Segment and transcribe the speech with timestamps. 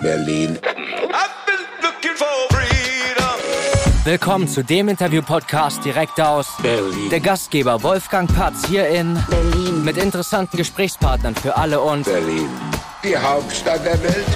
[0.00, 0.58] Berlin.
[4.04, 7.10] Willkommen zu dem Interview-Podcast direkt aus Berlin.
[7.10, 9.84] Der Gastgeber Wolfgang Patz hier in Berlin.
[9.84, 12.48] mit interessanten Gesprächspartnern für alle und Berlin.
[13.04, 14.26] Die Hauptstadt der Welt.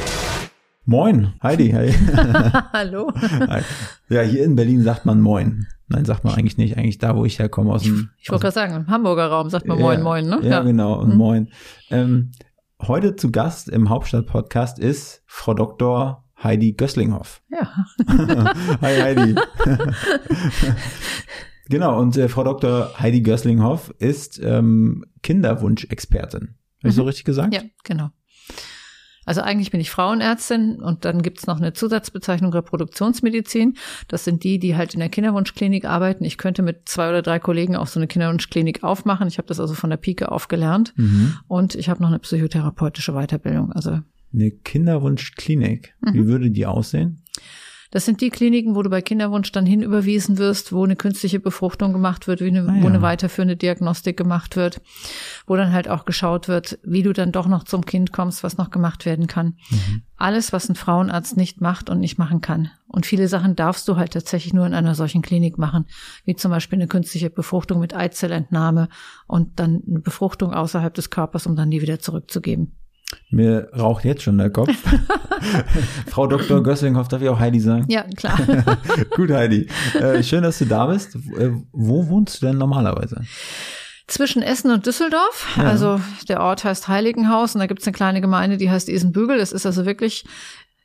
[0.85, 1.71] Moin, Heidi.
[1.71, 1.95] Hey.
[2.73, 3.13] Hallo.
[3.49, 3.63] Hi.
[4.09, 5.67] Ja, hier in Berlin sagt man Moin.
[5.89, 6.77] Nein, sagt man eigentlich nicht.
[6.77, 8.11] Eigentlich da, wo ich herkomme, aus dem.
[8.19, 10.41] Ich wollte gerade sagen, im Hamburger Raum sagt man Moin, ja, Moin, ne?
[10.43, 10.95] Ja, genau.
[11.01, 11.17] Und Mhm.
[11.17, 11.49] Moin.
[11.91, 12.33] Ähm,
[12.89, 16.25] heute zu Gast im Hauptstadt-Podcast ist Frau Dr.
[16.43, 17.43] Heidi Gösslinghoff.
[17.49, 17.85] Ja.
[18.81, 19.35] Hi, Heidi.
[21.69, 22.01] genau.
[22.01, 22.99] Und äh, Frau Dr.
[22.99, 26.57] Heidi Gösslinghoff ist ähm, Kinderwunschexpertin.
[26.81, 27.55] Habe ich so richtig gesagt?
[27.55, 28.11] ja, genau.
[29.25, 33.77] Also eigentlich bin ich Frauenärztin und dann gibt's noch eine Zusatzbezeichnung Reproduktionsmedizin.
[34.09, 36.25] Das sind die, die halt in der Kinderwunschklinik arbeiten.
[36.25, 39.29] Ich könnte mit zwei oder drei Kollegen auch so eine Kinderwunschklinik aufmachen.
[39.29, 40.93] Ich habe das also von der Pike auf gelernt.
[40.97, 41.37] Mhm.
[41.47, 43.73] Und ich habe noch eine psychotherapeutische Weiterbildung.
[43.73, 44.01] Also
[44.33, 45.95] Eine Kinderwunschklinik.
[46.01, 46.15] Mhm.
[46.15, 47.23] Wie würde die aussehen?
[47.93, 51.93] Das sind die Kliniken, wo du bei Kinderwunsch dann hinüberwiesen wirst, wo eine künstliche Befruchtung
[51.93, 52.83] gemacht wird, eine, Ah, ja.
[52.83, 54.81] wo eine weiterführende Diagnostik gemacht wird,
[55.47, 58.57] wo dann halt auch geschaut wird, wie du dann doch noch zum Kind kommst, was
[58.57, 59.59] noch gemacht werden kann.
[59.71, 60.03] Mhm.
[60.17, 62.71] Alles, was ein Frauenarzt nicht macht und nicht machen kann.
[62.89, 65.85] Und viele Sachen darfst du halt tatsächlich nur in einer solchen Klinik machen,
[66.25, 68.89] wie zum Beispiel eine künstliche Befruchtung mit Eizellentnahme
[69.27, 72.73] und dann eine Befruchtung außerhalb des Körpers, um dann die wieder zurückzugeben.
[73.31, 74.71] Mir raucht jetzt schon der Kopf.
[76.07, 76.63] Frau Dr.
[76.63, 77.87] Gösslinghoff, darf ich auch Heidi sagen?
[77.89, 78.39] Ja, klar.
[79.17, 79.69] Gut, Heidi.
[79.95, 81.15] Äh, schön, dass du da bist.
[81.15, 83.23] Äh, wo wohnst du denn normalerweise?
[84.07, 85.49] Zwischen Essen und Düsseldorf.
[85.57, 85.65] Ja.
[85.65, 89.39] Also der Ort heißt Heiligenhaus und da gibt's eine kleine Gemeinde, die heißt Isenbügel.
[89.39, 90.25] Das ist also wirklich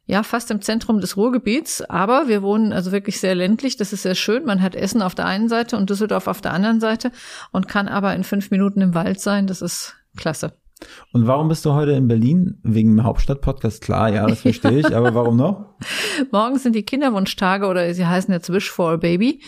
[0.05, 1.81] ja fast im Zentrum des Ruhrgebiets.
[1.81, 3.75] Aber wir wohnen also wirklich sehr ländlich.
[3.75, 4.45] Das ist sehr schön.
[4.45, 7.11] Man hat Essen auf der einen Seite und Düsseldorf auf der anderen Seite
[7.51, 9.47] und kann aber in fünf Minuten im Wald sein.
[9.47, 10.53] Das ist klasse.
[11.11, 12.59] Und warum bist du heute in Berlin?
[12.63, 13.81] Wegen dem Hauptstadt-Podcast?
[13.81, 14.95] Klar, ja, das verstehe ich.
[14.95, 15.75] Aber warum noch?
[16.31, 19.41] Morgen sind die Kinderwunschtage oder sie heißen jetzt Wish for a Baby.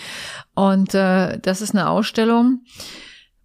[0.55, 2.63] Und äh, das ist eine Ausstellung,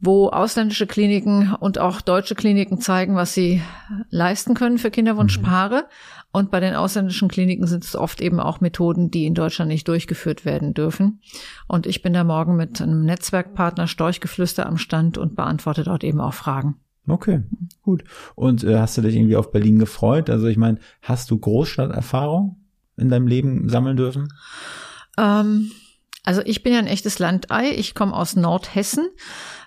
[0.00, 3.62] wo ausländische Kliniken und auch deutsche Kliniken zeigen, was sie
[4.10, 5.86] leisten können für Kinderwunschpaare.
[6.32, 9.86] Und bei den ausländischen Kliniken sind es oft eben auch Methoden, die in Deutschland nicht
[9.86, 11.20] durchgeführt werden dürfen.
[11.68, 16.20] Und ich bin da morgen mit einem Netzwerkpartner Storchgeflüster am Stand und beantworte dort eben
[16.20, 16.76] auch Fragen.
[17.06, 17.42] Okay,
[17.82, 18.04] gut.
[18.34, 20.30] Und äh, hast du dich irgendwie auf Berlin gefreut?
[20.30, 22.56] Also ich meine, hast du Großstadterfahrung
[22.96, 24.32] in deinem Leben sammeln dürfen?
[25.18, 25.70] Ähm,
[26.24, 27.70] also ich bin ja ein echtes Landei.
[27.70, 29.08] Ich komme aus Nordhessen.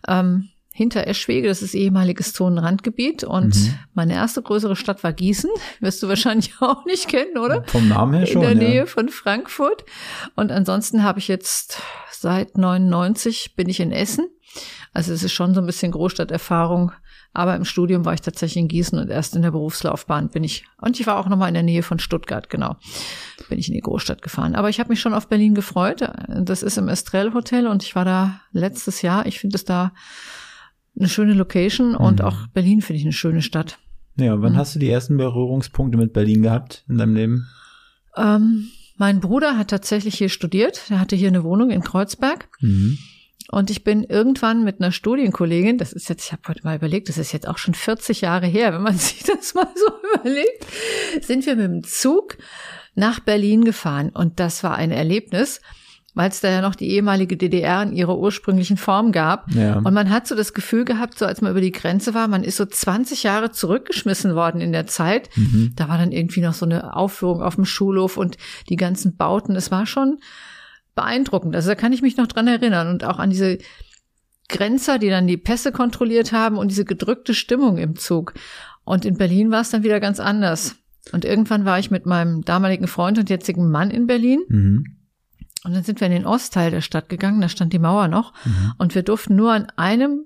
[0.07, 3.23] Ähm, hinter Eschwege, das ist ehemaliges Zonenrandgebiet.
[3.23, 3.73] Und Mhm.
[3.93, 5.49] meine erste größere Stadt war Gießen.
[5.79, 7.63] Wirst du wahrscheinlich auch nicht kennen, oder?
[7.67, 8.41] Vom Namen her schon.
[8.43, 8.85] In der Nähe ja.
[8.85, 9.85] von Frankfurt.
[10.35, 11.81] Und ansonsten habe ich jetzt
[12.11, 14.27] seit 99 bin ich in Essen.
[14.93, 16.91] Also es ist schon so ein bisschen Großstadterfahrung.
[17.37, 20.65] Aber im Studium war ich tatsächlich in Gießen und erst in der Berufslaufbahn bin ich.
[20.81, 22.77] Und ich war auch nochmal in der Nähe von Stuttgart, genau.
[23.47, 24.55] Bin ich in die Großstadt gefahren.
[24.55, 26.01] Aber ich habe mich schon auf Berlin gefreut.
[26.27, 29.27] Das ist im Estrell Hotel und ich war da letztes Jahr.
[29.27, 29.91] Ich finde es da
[30.99, 32.25] eine schöne Location und Mhm.
[32.25, 33.77] auch Berlin finde ich eine schöne Stadt.
[34.15, 34.57] Ja, wann Mhm.
[34.57, 37.47] hast du die ersten Berührungspunkte mit Berlin gehabt in deinem Leben?
[38.15, 40.85] Ähm, mein Bruder hat tatsächlich hier studiert.
[40.89, 42.49] Er hatte hier eine Wohnung in Kreuzberg.
[42.61, 42.97] Mhm.
[43.49, 47.07] Und ich bin irgendwann mit einer Studienkollegin, das ist jetzt, ich habe heute mal überlegt,
[47.07, 50.65] das ist jetzt auch schon 40 Jahre her, wenn man sich das mal so überlegt,
[51.21, 52.37] sind wir mit dem Zug
[52.95, 54.09] nach Berlin gefahren.
[54.09, 55.61] Und das war ein Erlebnis,
[56.13, 59.53] weil es da ja noch die ehemalige DDR in ihrer ursprünglichen Form gab.
[59.53, 59.77] Ja.
[59.77, 62.43] Und man hat so das Gefühl gehabt, so als man über die Grenze war, man
[62.43, 65.29] ist so 20 Jahre zurückgeschmissen worden in der Zeit.
[65.35, 65.73] Mhm.
[65.75, 68.37] Da war dann irgendwie noch so eine Aufführung auf dem Schulhof und
[68.67, 69.55] die ganzen Bauten.
[69.55, 70.17] Es war schon
[70.97, 71.55] beeindruckend.
[71.55, 73.59] Also da kann ich mich noch dran erinnern und auch an diese
[74.49, 78.33] Grenzer, die dann die Pässe kontrolliert haben und diese gedrückte Stimmung im Zug.
[78.83, 80.75] Und in Berlin war es dann wieder ganz anders.
[81.13, 84.39] Und irgendwann war ich mit meinem damaligen Freund und jetzigen Mann in Berlin.
[84.49, 84.97] Mhm.
[85.63, 88.33] Und dann sind wir in den Ostteil der Stadt gegangen, da stand die Mauer noch.
[88.45, 88.73] Mhm.
[88.77, 90.25] Und wir durften nur an einem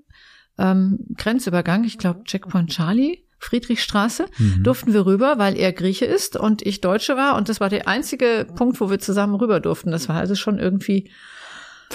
[0.58, 4.62] ähm, Grenzübergang, ich glaube Checkpoint Charlie, Friedrichstraße, Mhm.
[4.62, 7.36] durften wir rüber, weil er Grieche ist und ich Deutsche war.
[7.36, 9.90] Und das war der einzige Punkt, wo wir zusammen rüber durften.
[9.90, 11.10] Das war also schon irgendwie,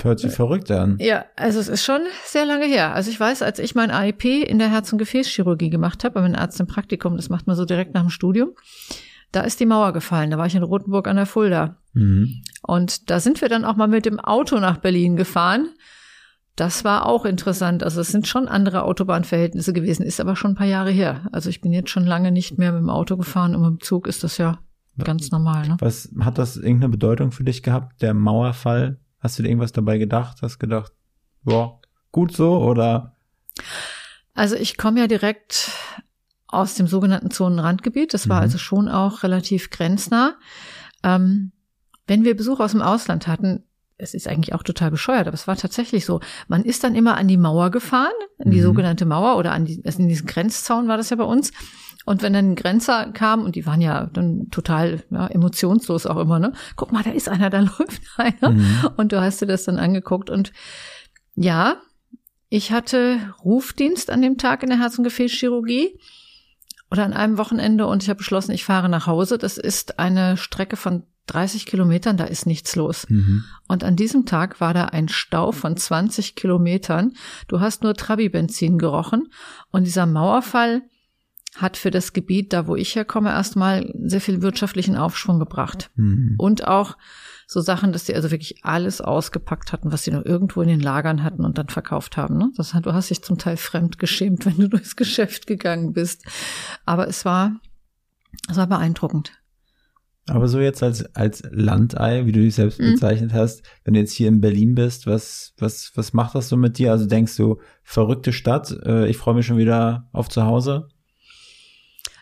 [0.04, 0.98] Hört sich verrückt an.
[1.00, 2.94] ja, also es ist schon sehr lange her.
[2.94, 6.22] Also ich weiß, als ich mein AIP in der Herz- und Gefäßchirurgie gemacht habe, bei
[6.22, 8.52] meinem Arzt im Praktikum, das macht man so direkt nach dem Studium,
[9.32, 10.30] da ist die Mauer gefallen.
[10.32, 11.78] Da war ich in Rothenburg an der Fulda.
[11.94, 12.44] Mhm.
[12.62, 15.70] Und da sind wir dann auch mal mit dem Auto nach Berlin gefahren.
[16.58, 17.84] Das war auch interessant.
[17.84, 21.30] Also es sind schon andere Autobahnverhältnisse gewesen, ist aber schon ein paar Jahre her.
[21.32, 23.82] Also ich bin jetzt schon lange nicht mehr mit dem Auto gefahren und mit dem
[23.82, 24.58] Zug ist das ja
[25.04, 25.68] ganz normal.
[25.68, 25.78] Ne?
[25.80, 29.00] Was hat das irgendeine Bedeutung für dich gehabt, der Mauerfall?
[29.20, 30.40] Hast du dir irgendwas dabei gedacht?
[30.42, 30.92] Hast gedacht,
[31.44, 31.80] boah,
[32.12, 33.16] gut so oder?
[34.34, 35.70] Also ich komme ja direkt
[36.48, 38.16] aus dem sogenannten Zonenrandgebiet.
[38.16, 38.42] Das war Mhm.
[38.44, 40.36] also schon auch relativ grenznah.
[41.04, 41.52] Ähm,
[42.08, 43.64] wenn wir Besuch aus dem Ausland hatten,
[43.98, 46.20] es ist eigentlich auch total bescheuert, aber es war tatsächlich so.
[46.48, 48.64] Man ist dann immer an die Mauer gefahren, an die Mhm.
[48.64, 51.52] sogenannte Mauer oder an die, also in diesen Grenzzaun war das ja bei uns.
[52.06, 56.18] Und wenn dann ein Grenzer kam, und die waren ja dann total ja, emotionslos auch
[56.18, 56.54] immer, ne?
[56.78, 58.52] Guck mal, da ist einer, da läuft einer.
[58.52, 58.90] Mhm.
[58.96, 60.30] Und du hast dir das dann angeguckt.
[60.30, 60.54] Und
[61.36, 61.78] ja,
[62.50, 66.00] ich hatte Rufdienst an dem Tag in der Herz- und Gefäßchirurgie
[66.90, 69.38] oder an einem Wochenende und ich habe beschlossen, ich fahre nach Hause.
[69.38, 73.06] Das ist eine Strecke von 30 Kilometern, da ist nichts los.
[73.10, 73.44] Mhm.
[73.68, 77.14] Und an diesem Tag war da ein Stau von 20 Kilometern.
[77.48, 79.30] Du hast nur Trabi-Benzin gerochen.
[79.72, 80.84] Und dieser Mauerfall
[81.56, 85.90] hat für das Gebiet, da wo ich herkomme, erstmal sehr viel wirtschaftlichen Aufschwung gebracht.
[85.96, 86.36] Mhm.
[86.38, 86.98] Und auch
[87.48, 90.82] so Sachen, dass die also wirklich alles ausgepackt hatten, was sie noch irgendwo in den
[90.82, 92.38] Lagern hatten und dann verkauft haben.
[92.38, 92.52] Ne?
[92.58, 96.26] Das du hast dich zum Teil fremd geschämt, wenn du durchs Geschäft gegangen bist.
[96.86, 97.60] Aber es war,
[98.50, 99.32] es war beeindruckend.
[100.30, 102.94] Aber so jetzt als, als Landei, wie du dich selbst Mhm.
[102.94, 106.58] bezeichnet hast, wenn du jetzt hier in Berlin bist, was, was, was macht das so
[106.58, 106.92] mit dir?
[106.92, 110.90] Also denkst du, verrückte Stadt, äh, ich freue mich schon wieder auf zu Hause?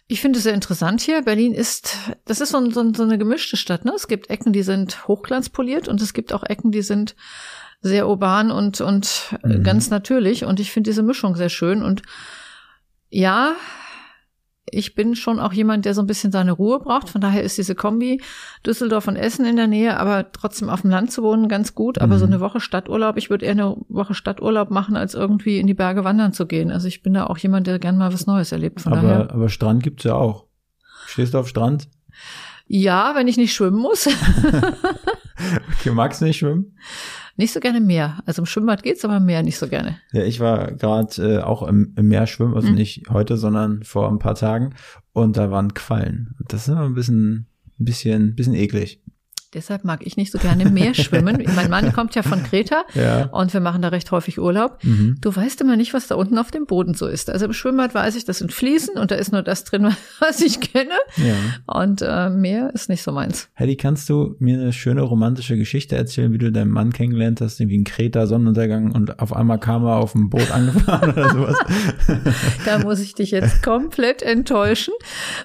[0.07, 1.23] Ich finde es sehr interessant hier.
[1.23, 3.85] Berlin ist, das ist so, ein, so, ein, so eine gemischte Stadt.
[3.85, 3.93] Ne?
[3.95, 7.15] Es gibt Ecken, die sind hochglanzpoliert und es gibt auch Ecken, die sind
[7.81, 9.63] sehr urban und, und Mhm.
[9.63, 10.45] ganz natürlich.
[10.45, 11.81] Und ich finde diese Mischung sehr schön.
[11.81, 12.03] Und
[13.09, 13.55] ja,
[14.71, 17.09] ich bin schon auch jemand, der so ein bisschen seine Ruhe braucht.
[17.09, 18.21] Von daher ist diese Kombi
[18.65, 21.99] Düsseldorf und Essen in der Nähe, aber trotzdem auf dem Land zu wohnen ganz gut.
[22.01, 22.19] Aber Mhm.
[22.19, 25.73] so eine Woche Stadturlaub, ich würde eher eine Woche Stadturlaub machen, als irgendwie in die
[25.75, 26.71] Berge wandern zu gehen.
[26.71, 28.81] Also ich bin da auch jemand, der gern mal was Neues erlebt.
[28.81, 29.15] Von daher.
[29.21, 30.45] Aber, aber Strand gibt's ja auch.
[31.05, 31.87] Stehst du auf Strand?
[32.67, 34.07] Ja, wenn ich nicht schwimmen muss.
[35.79, 36.77] Okay, magst du nicht schwimmen?
[37.37, 38.19] Nicht so gerne Meer.
[38.25, 39.97] Also im Schwimmbad geht's, aber Meer nicht so gerne.
[40.13, 42.75] Ja, ich war gerade äh, auch im, im Meer schwimmen, also Mhm.
[42.75, 44.73] nicht heute, sondern vor ein paar Tagen.
[45.13, 46.35] Und da waren Quallen.
[46.47, 47.47] Das ist immer ein bisschen,
[47.79, 49.01] ein bisschen, ein bisschen eklig.
[49.55, 51.43] Deshalb mag ich nicht so gerne im Meer schwimmen.
[51.55, 53.27] mein Mann kommt ja von Kreta Ja.
[53.31, 54.83] und wir machen da recht häufig Urlaub.
[54.83, 55.17] Mhm.
[55.21, 57.29] Du weißt immer nicht, was da unten auf dem Boden so ist.
[57.29, 60.41] Also im Schwimmbad weiß ich, das sind Fliesen und da ist nur das drin, was
[60.41, 60.91] ich kenne.
[61.15, 61.33] Ja.
[61.73, 63.47] Und äh, Meer ist nicht so meins.
[63.53, 67.59] Hedy, kannst du mir eine schöne romantische Geschichte erzählen, wie du deinen Mann kennengelernt hast,
[67.61, 71.57] irgendwie in Kreta, Sonnenuntergang und auf einmal kam er auf dem Boot angefahren oder sowas?
[72.65, 74.93] Da muss ich dich jetzt komplett enttäuschen.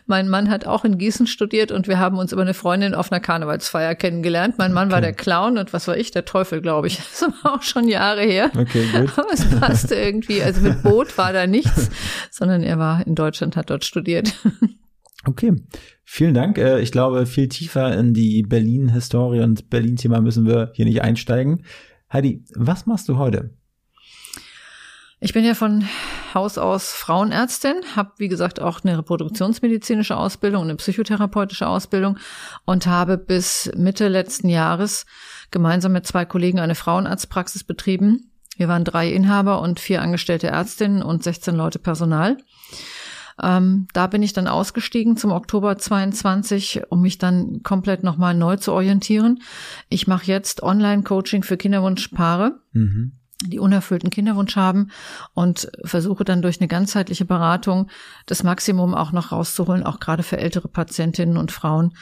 [0.06, 3.12] Mein Mann hat auch in Gießen studiert und wir haben uns über eine Freundin auf
[3.12, 4.56] einer Karnevalsfeier kennengelernt.
[4.58, 5.06] Mein Mann war Okay.
[5.06, 6.10] der Clown und was war ich?
[6.10, 6.98] Der Teufel, glaube ich.
[7.20, 8.50] Das war auch schon Jahre her.
[8.58, 9.12] Okay, gut.
[9.18, 10.42] Aber es passte irgendwie.
[10.42, 11.90] Also mit Boot war da nichts,
[12.30, 14.34] sondern er war in Deutschland, hat dort studiert.
[15.26, 15.52] Okay,
[16.04, 16.58] vielen Dank.
[16.58, 21.64] Äh, Ich glaube, viel tiefer in die Berlin-Historie und Berlin-Thema müssen wir hier nicht einsteigen.
[22.12, 23.50] Heidi, was machst du heute?
[25.22, 25.86] Ich bin ja von
[26.32, 32.18] Haus aus Frauenärztin, habe wie gesagt auch eine reproduktionsmedizinische Ausbildung, eine psychotherapeutische Ausbildung
[32.64, 35.04] und habe bis Mitte letzten Jahres
[35.50, 38.30] gemeinsam mit zwei Kollegen eine Frauenarztpraxis betrieben.
[38.56, 42.38] Wir waren drei Inhaber und vier angestellte Ärztinnen und 16 Leute Personal.
[43.42, 48.56] Ähm, da bin ich dann ausgestiegen zum Oktober 22, um mich dann komplett nochmal neu
[48.56, 49.42] zu orientieren.
[49.90, 53.19] Ich mache jetzt Online-Coaching für Kinderwunschpaare Mhm.
[53.46, 54.90] Die unerfüllten Kinderwunsch haben
[55.34, 57.88] und versuche dann durch eine ganzheitliche Beratung
[58.26, 61.94] das Maximum auch noch rauszuholen, auch gerade für ältere Patientinnen und Frauen,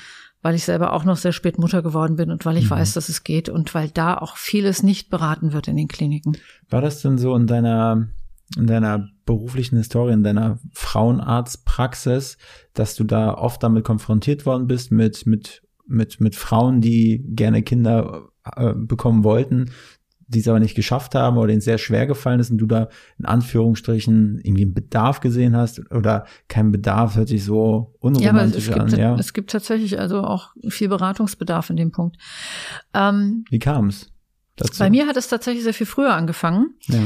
[0.42, 2.70] weil ich selber auch noch sehr spät Mutter geworden bin und weil ich Mhm.
[2.70, 6.36] weiß, dass es geht und weil da auch vieles nicht beraten wird in den Kliniken.
[6.70, 8.08] War das denn so in deiner,
[8.56, 12.38] in deiner beruflichen Historie, in deiner Frauenarztpraxis,
[12.74, 17.62] dass du da oft damit konfrontiert worden bist mit, mit, mit, mit Frauen, die gerne
[17.62, 19.70] Kinder äh, bekommen wollten,
[20.28, 22.88] die es aber nicht geschafft haben oder denen sehr schwer gefallen ist und du da
[23.18, 28.42] in Anführungsstrichen irgendwie einen Bedarf gesehen hast oder kein Bedarf, hört sich so Ja, aber
[28.42, 29.14] es unromantisch gibt, an, ja?
[29.16, 32.16] es gibt tatsächlich also auch viel Beratungsbedarf in dem Punkt.
[32.94, 34.10] Ähm, Wie kam es
[34.78, 36.74] bei mir hat es tatsächlich sehr viel früher angefangen.
[36.88, 36.98] Ja.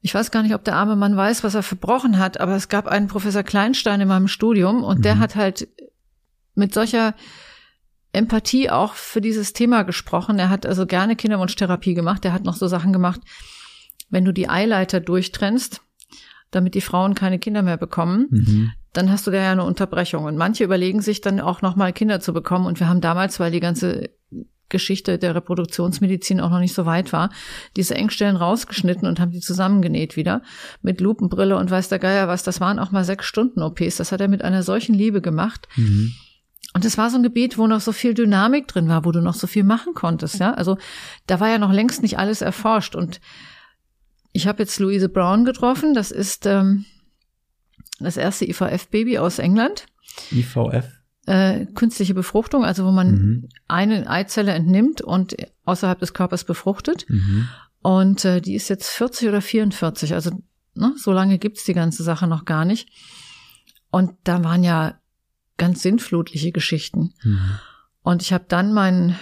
[0.00, 2.68] Ich weiß gar nicht, ob der arme Mann weiß, was er verbrochen hat, aber es
[2.68, 5.18] gab einen Professor Kleinstein in meinem Studium und der Mhm.
[5.18, 5.66] hat halt
[6.54, 7.14] mit solcher
[8.12, 10.38] Empathie auch für dieses Thema gesprochen.
[10.38, 12.24] Er hat also gerne Kinderwunschtherapie gemacht.
[12.24, 13.20] Er hat noch so Sachen gemacht,
[14.10, 15.82] wenn du die Eileiter durchtrennst,
[16.50, 18.72] damit die Frauen keine Kinder mehr bekommen, Mhm.
[18.94, 20.24] dann hast du da ja eine Unterbrechung.
[20.24, 22.64] Und manche überlegen sich dann auch nochmal Kinder zu bekommen.
[22.66, 24.08] Und wir haben damals, weil die ganze
[24.70, 27.30] Geschichte der Reproduktionsmedizin auch noch nicht so weit war,
[27.76, 30.42] diese Engstellen rausgeschnitten und haben die zusammengenäht wieder
[30.82, 32.42] mit Lupenbrille und weiß der Geier was.
[32.42, 33.96] Das waren auch mal sechs Stunden OPs.
[33.96, 35.68] Das hat er mit einer solchen Liebe gemacht.
[35.76, 36.12] Mhm.
[36.74, 39.20] Und es war so ein Gebiet, wo noch so viel Dynamik drin war, wo du
[39.20, 40.52] noch so viel machen konntest, ja.
[40.52, 40.76] Also
[41.26, 42.94] da war ja noch längst nicht alles erforscht.
[42.94, 43.20] Und
[44.32, 45.94] ich habe jetzt Louise Brown getroffen.
[45.94, 46.84] Das ist ähm,
[47.98, 49.86] das erste IVF-Baby aus England.
[50.30, 50.86] IVF?
[51.26, 53.48] Äh, künstliche Befruchtung, also wo man Mhm.
[53.66, 57.06] eine Eizelle entnimmt und außerhalb des Körpers befruchtet.
[57.08, 57.48] Mhm.
[57.80, 60.30] Und äh, die ist jetzt 40 oder 44, also
[60.74, 62.88] ne, so lange gibt's die ganze Sache noch gar nicht.
[63.90, 65.00] Und da waren ja
[65.58, 67.12] ganz sinnflutliche Geschichten.
[67.22, 67.58] Mhm.
[68.02, 69.18] Und ich habe dann meinen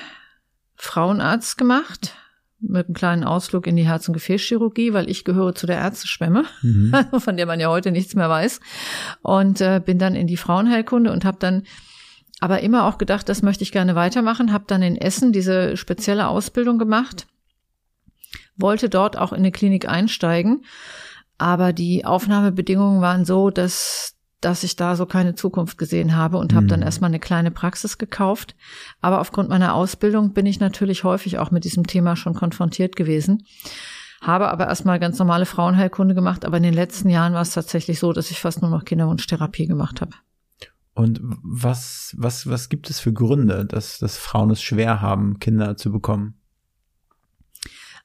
[0.77, 2.15] Frauenarzt gemacht
[2.59, 6.45] mit einem kleinen Ausflug in die Herz- und Gefäßchirurgie, weil ich gehöre zu der Ärzteschwemme,
[6.63, 6.95] Mhm.
[7.19, 8.61] von der man ja heute nichts mehr weiß.
[9.23, 11.65] Und äh, bin dann in die Frauenheilkunde und habe dann
[12.41, 14.53] aber immer auch gedacht, das möchte ich gerne weitermachen.
[14.53, 17.27] Habe dann in Essen diese spezielle Ausbildung gemacht,
[18.57, 20.65] wollte dort auch in eine Klinik einsteigen,
[21.39, 26.53] aber die Aufnahmebedingungen waren so, dass dass ich da so keine Zukunft gesehen habe und
[26.55, 26.69] habe Mhm.
[26.71, 28.55] dann erstmal eine kleine Praxis gekauft.
[29.01, 33.45] Aber aufgrund meiner Ausbildung bin ich natürlich häufig auch mit diesem Thema schon konfrontiert gewesen.
[34.21, 37.99] Habe aber erstmal ganz normale Frauenheilkunde gemacht, aber in den letzten Jahren war es tatsächlich
[37.99, 40.13] so, dass ich fast nur noch Kinderwunschtherapie gemacht habe.
[40.95, 45.77] Und was, was, was gibt es für Gründe, dass, dass Frauen es schwer haben, Kinder
[45.77, 46.35] zu bekommen?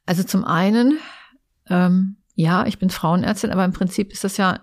[0.05, 0.97] Also zum einen,
[1.69, 4.59] ähm, ja, ich bin Frauenärztin, aber im Prinzip ist das ja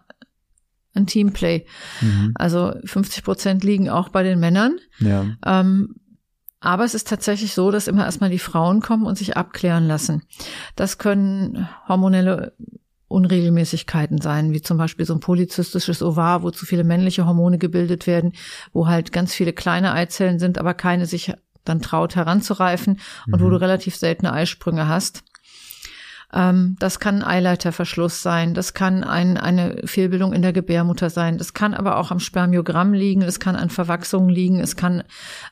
[0.98, 1.64] ein Teamplay.
[2.00, 2.32] Mhm.
[2.34, 4.76] Also 50 Prozent liegen auch bei den Männern.
[4.98, 5.26] Ja.
[5.46, 5.94] Ähm,
[6.60, 10.22] aber es ist tatsächlich so, dass immer erstmal die Frauen kommen und sich abklären lassen.
[10.76, 12.52] Das können hormonelle
[13.06, 18.06] Unregelmäßigkeiten sein, wie zum Beispiel so ein polyzystisches Ovar, wo zu viele männliche Hormone gebildet
[18.06, 18.32] werden,
[18.72, 21.32] wo halt ganz viele kleine Eizellen sind, aber keine sich
[21.64, 23.00] dann traut heranzureifen
[23.30, 23.50] und wo Mhm.
[23.50, 25.22] du relativ seltene Eisprünge hast.
[26.32, 31.38] Ähm, das kann ein Eileiterverschluss sein, das kann ein, eine Fehlbildung in der Gebärmutter sein,
[31.38, 35.04] das kann aber auch am Spermiogramm liegen, es kann an Verwachsungen liegen, es kann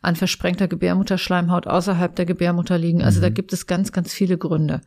[0.03, 3.03] an versprengter Gebärmutterschleimhaut außerhalb der Gebärmutter liegen.
[3.03, 3.23] Also Mhm.
[3.23, 4.83] da gibt es ganz, ganz viele Gründe.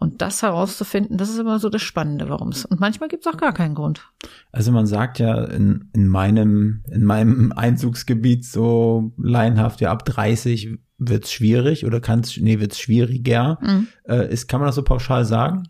[0.00, 2.64] Und das herauszufinden, das ist immer so das Spannende, warum es.
[2.64, 4.08] Und manchmal gibt es auch gar keinen Grund.
[4.52, 10.78] Also man sagt ja in, in meinem, in meinem Einzugsgebiet so laienhaft, ja, ab 30
[10.98, 13.58] wird's schwierig oder kann's, nee, wird's schwieriger.
[13.60, 13.88] Mhm.
[14.04, 15.68] Äh, ist, kann man das so pauschal sagen?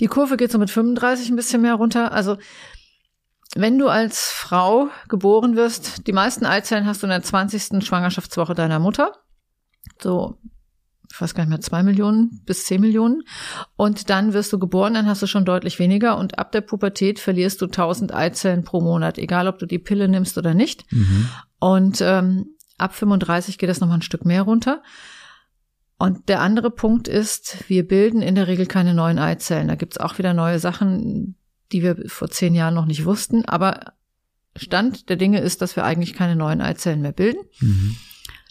[0.00, 2.12] Die Kurve geht so mit 35 ein bisschen mehr runter.
[2.12, 2.38] Also
[3.54, 7.84] wenn du als Frau geboren wirst, die meisten Eizellen hast du in der 20.
[7.84, 9.12] Schwangerschaftswoche deiner Mutter.
[10.00, 10.38] So,
[11.10, 13.22] ich weiß gar nicht mehr, zwei Millionen bis zehn Millionen.
[13.76, 16.18] Und dann wirst du geboren, dann hast du schon deutlich weniger.
[16.18, 20.08] Und ab der Pubertät verlierst du 1000 Eizellen pro Monat, egal ob du die Pille
[20.08, 20.90] nimmst oder nicht.
[20.92, 21.28] Mhm.
[21.58, 22.46] Und ähm,
[22.76, 24.82] ab 35 geht das nochmal ein Stück mehr runter.
[25.98, 29.68] Und der andere Punkt ist, wir bilden in der Regel keine neuen Eizellen.
[29.68, 31.34] Da gibt's auch wieder neue Sachen,
[31.72, 33.44] die wir vor zehn Jahren noch nicht wussten.
[33.46, 33.94] Aber
[34.56, 37.40] Stand der Dinge ist, dass wir eigentlich keine neuen Eizellen mehr bilden.
[37.60, 37.96] Mhm.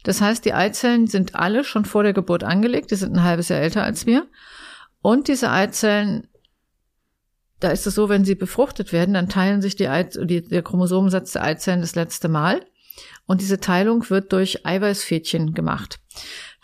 [0.03, 2.91] Das heißt, die Eizellen sind alle schon vor der Geburt angelegt.
[2.91, 4.27] Die sind ein halbes Jahr älter als wir.
[5.01, 6.27] Und diese Eizellen,
[7.59, 10.63] da ist es so, wenn sie befruchtet werden, dann teilen sich die, Eiz die der
[10.63, 12.65] Chromosomensatz der Eizellen das letzte Mal.
[13.25, 15.99] Und diese Teilung wird durch Eiweißfädchen gemacht.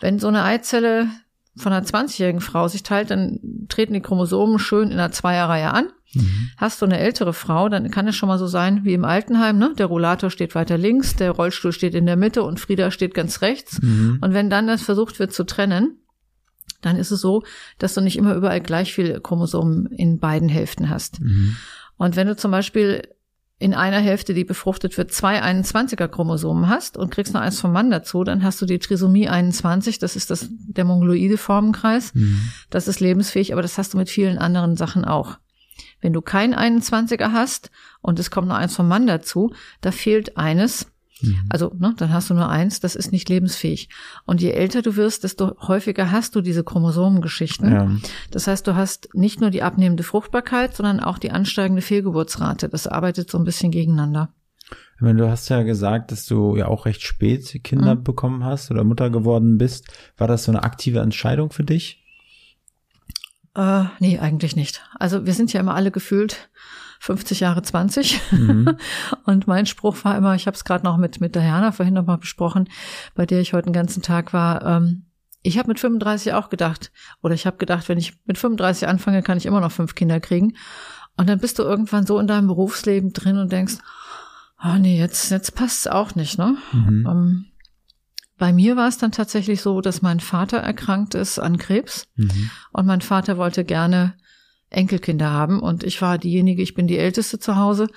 [0.00, 1.08] Wenn so eine Eizelle
[1.56, 5.88] von einer 20-jährigen Frau sich teilt, dann treten die Chromosomen schön in einer Zweierreihe an.
[6.14, 6.50] Mhm.
[6.56, 9.58] Hast du eine ältere Frau, dann kann es schon mal so sein wie im Altenheim,
[9.58, 9.72] ne?
[9.76, 13.42] Der Rollator steht weiter links, der Rollstuhl steht in der Mitte und Frieda steht ganz
[13.42, 13.80] rechts.
[13.82, 14.18] Mhm.
[14.20, 15.98] Und wenn dann das versucht wird zu trennen,
[16.80, 17.42] dann ist es so,
[17.78, 21.20] dass du nicht immer überall gleich viel Chromosomen in beiden Hälften hast.
[21.20, 21.56] Mhm.
[21.96, 23.02] Und wenn du zum Beispiel
[23.58, 27.72] in einer Hälfte, die befruchtet wird, zwei 21er Chromosomen hast und kriegst noch eins vom
[27.72, 32.14] Mann dazu, dann hast du die Trisomie 21, das ist das, der mongoloide Formenkreis.
[32.14, 32.50] Mhm.
[32.70, 35.38] Das ist lebensfähig, aber das hast du mit vielen anderen Sachen auch.
[36.00, 37.70] Wenn du kein 21er hast
[38.02, 40.88] und es kommt noch eins vom Mann dazu, da fehlt eines.
[41.20, 41.44] Mhm.
[41.48, 43.88] Also, ne, dann hast du nur eins, das ist nicht lebensfähig.
[44.26, 47.72] Und je älter du wirst, desto häufiger hast du diese Chromosomengeschichten.
[47.72, 47.90] Ja.
[48.30, 52.68] Das heißt, du hast nicht nur die abnehmende Fruchtbarkeit, sondern auch die ansteigende Fehlgeburtsrate.
[52.68, 54.34] Das arbeitet so ein bisschen gegeneinander.
[54.96, 58.04] Ich meine, du hast ja gesagt, dass du ja auch recht spät Kinder Mhm.
[58.04, 59.86] bekommen hast oder Mutter geworden bist.
[60.16, 62.00] War das so eine aktive Entscheidung für dich?
[63.56, 64.82] Äh, nee, eigentlich nicht.
[64.98, 66.48] Also wir sind ja immer alle gefühlt
[67.04, 68.18] 50 Jahre 20.
[68.32, 68.76] Mhm.
[69.24, 72.06] Und mein Spruch war immer, ich habe es gerade noch mit, mit Diana vorhin noch
[72.06, 72.66] mal besprochen,
[73.14, 75.04] bei der ich heute den ganzen Tag war, ähm,
[75.42, 76.90] ich habe mit 35 auch gedacht,
[77.22, 80.18] oder ich habe gedacht, wenn ich mit 35 anfange, kann ich immer noch fünf Kinder
[80.18, 80.56] kriegen.
[81.18, 83.74] Und dann bist du irgendwann so in deinem Berufsleben drin und denkst,
[84.56, 86.56] ah nee, jetzt, jetzt passt es auch nicht, ne?
[86.72, 87.06] Mhm.
[87.06, 87.44] Ähm,
[88.38, 92.50] bei mir war es dann tatsächlich so, dass mein Vater erkrankt ist an Krebs Mhm.
[92.72, 94.14] und mein Vater wollte gerne
[94.76, 97.88] Enkelkinder haben und ich war diejenige, ich bin die Älteste zu Hause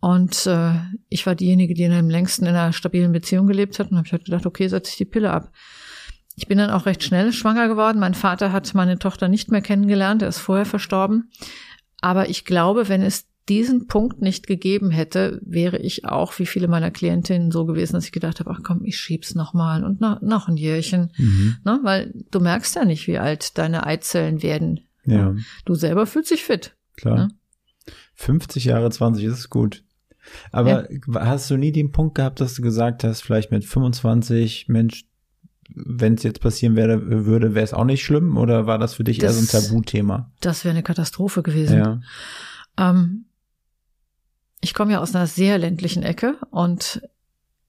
[0.00, 0.72] und äh,
[1.08, 4.12] ich war diejenige, die am längsten in einer stabilen Beziehung gelebt hat und habe ich
[4.12, 5.52] halt gedacht, okay, setze ich die Pille ab.
[6.34, 8.00] Ich bin dann auch recht schnell schwanger geworden.
[8.00, 11.30] Mein Vater hat meine Tochter nicht mehr kennengelernt, er ist vorher verstorben.
[12.00, 16.68] Aber ich glaube, wenn es diesen Punkt nicht gegeben hätte, wäre ich auch wie viele
[16.68, 20.00] meiner Klientinnen so gewesen, dass ich gedacht habe, ach komm, ich schieb's noch mal und
[20.00, 21.56] noch, noch ein Jährchen, Mhm.
[21.64, 21.80] ne?
[21.82, 24.80] weil du merkst ja nicht, wie alt deine Eizellen werden.
[25.04, 26.76] Ja, Du selber fühlst dich fit.
[26.96, 27.16] klar.
[27.18, 27.28] Ja.
[28.14, 29.82] 50 Jahre, 20 ist gut.
[30.52, 35.04] Aber hast du nie den Punkt gehabt, dass du gesagt hast, vielleicht mit 25, Mensch,
[35.74, 38.36] wenn es jetzt passieren werde, würde, wäre es auch nicht schlimm?
[38.36, 40.30] Oder war das für dich eher so ein Das- Tabuthema?
[40.40, 41.76] Das wäre eine Katastrophe gewesen.
[41.78, 42.00] Ja.
[42.78, 43.24] Ähm,
[44.60, 47.02] ich komme ja aus einer sehr ländlichen Ecke und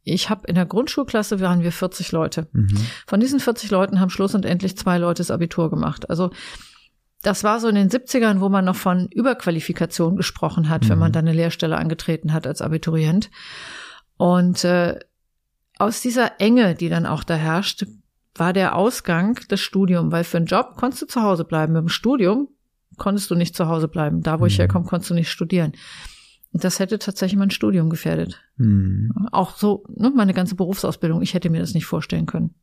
[0.04, 2.48] ich habe in der Grundschulklasse waren wir 40 Leute.
[2.52, 2.78] Mhm.
[3.08, 6.10] Von diesen 40 Leuten haben schluss und endlich zwei Leute das Abitur gemacht.
[6.10, 6.30] Also
[7.24, 11.00] das war so in den 70ern, wo man noch von Überqualifikation gesprochen hat, wenn Mhm.
[11.00, 13.32] man dann eine Lehrstelle angetreten hat als Abiturient.
[14.18, 15.00] Und äh,
[15.80, 17.86] aus dieser Enge, die dann auch da herrscht,
[18.36, 21.74] war der Ausgang das Studium, weil für einen Job konntest du zu Hause bleiben.
[21.74, 22.50] Mit dem Studium
[22.98, 24.22] konntest du nicht zu Hause bleiben.
[24.22, 24.62] Da, wo ich Mhm.
[24.62, 25.74] herkomme, konntest du nicht studieren.
[26.52, 28.40] Und das hätte tatsächlich mein Studium gefährdet.
[28.58, 29.12] Mhm.
[29.32, 31.22] Auch so, ne, meine ganze Berufsausbildung.
[31.24, 32.54] Ich hätte mir das nicht vorstellen können.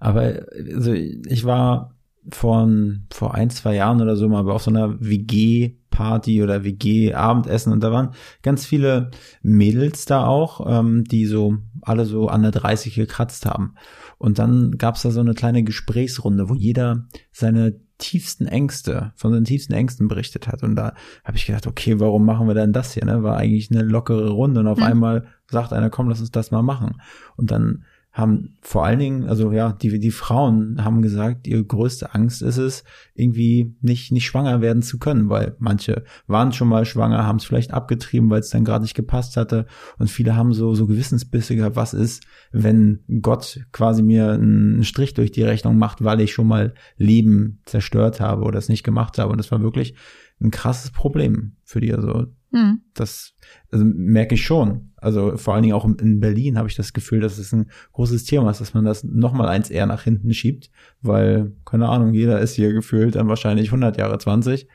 [0.00, 0.42] Aber
[0.74, 1.94] also ich war
[2.30, 2.68] vor,
[3.10, 7.92] vor ein, zwei Jahren oder so mal auf so einer WG-Party oder WG-Abendessen und da
[7.92, 8.10] waren
[8.42, 9.10] ganz viele
[9.42, 13.74] Mädels da auch, ähm, die so alle so an der 30 gekratzt haben.
[14.18, 19.44] Und dann gab's da so eine kleine Gesprächsrunde, wo jeder seine tiefsten Ängste, von seinen
[19.44, 20.62] tiefsten Ängsten berichtet hat.
[20.62, 23.04] Und da habe ich gedacht, okay, warum machen wir denn das hier?
[23.04, 23.22] Ne?
[23.22, 24.84] War eigentlich eine lockere Runde und auf Mhm.
[24.84, 27.00] einmal sagt einer, komm, lass uns das mal machen.
[27.36, 32.12] Und dann haben vor allen Dingen, also ja, die, die Frauen haben gesagt, ihre größte
[32.12, 32.82] Angst ist es,
[33.14, 37.44] irgendwie nicht, nicht schwanger werden zu können, weil manche waren schon mal schwanger, haben es
[37.44, 39.66] vielleicht abgetrieben, weil es dann gerade nicht gepasst hatte.
[39.98, 45.14] Und viele haben so, so Gewissensbisse gehabt, was ist, wenn Gott quasi mir einen Strich
[45.14, 49.18] durch die Rechnung macht, weil ich schon mal Leben zerstört habe oder es nicht gemacht
[49.18, 49.30] habe.
[49.30, 49.94] Und das war wirklich
[50.40, 51.94] ein krasses Problem für die.
[51.94, 52.80] Also Hm.
[52.94, 53.34] das
[53.70, 54.90] also merke ich schon.
[54.96, 58.24] Also vor allen Dingen auch in Berlin habe ich das Gefühl, dass es ein großes
[58.24, 60.70] Thema ist, dass man das noch mal eins eher nach hinten schiebt,
[61.00, 64.66] weil keine Ahnung, jeder ist hier gefühlt dann wahrscheinlich 100 Jahre 20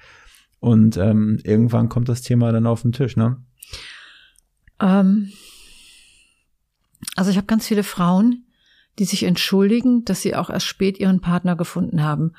[0.60, 3.43] und ähm, irgendwann kommt das Thema dann auf den Tisch, ne?
[4.80, 5.32] Ähm,
[7.15, 8.45] also ich habe ganz viele Frauen,
[8.99, 12.34] die sich entschuldigen, dass sie auch erst spät ihren Partner gefunden haben.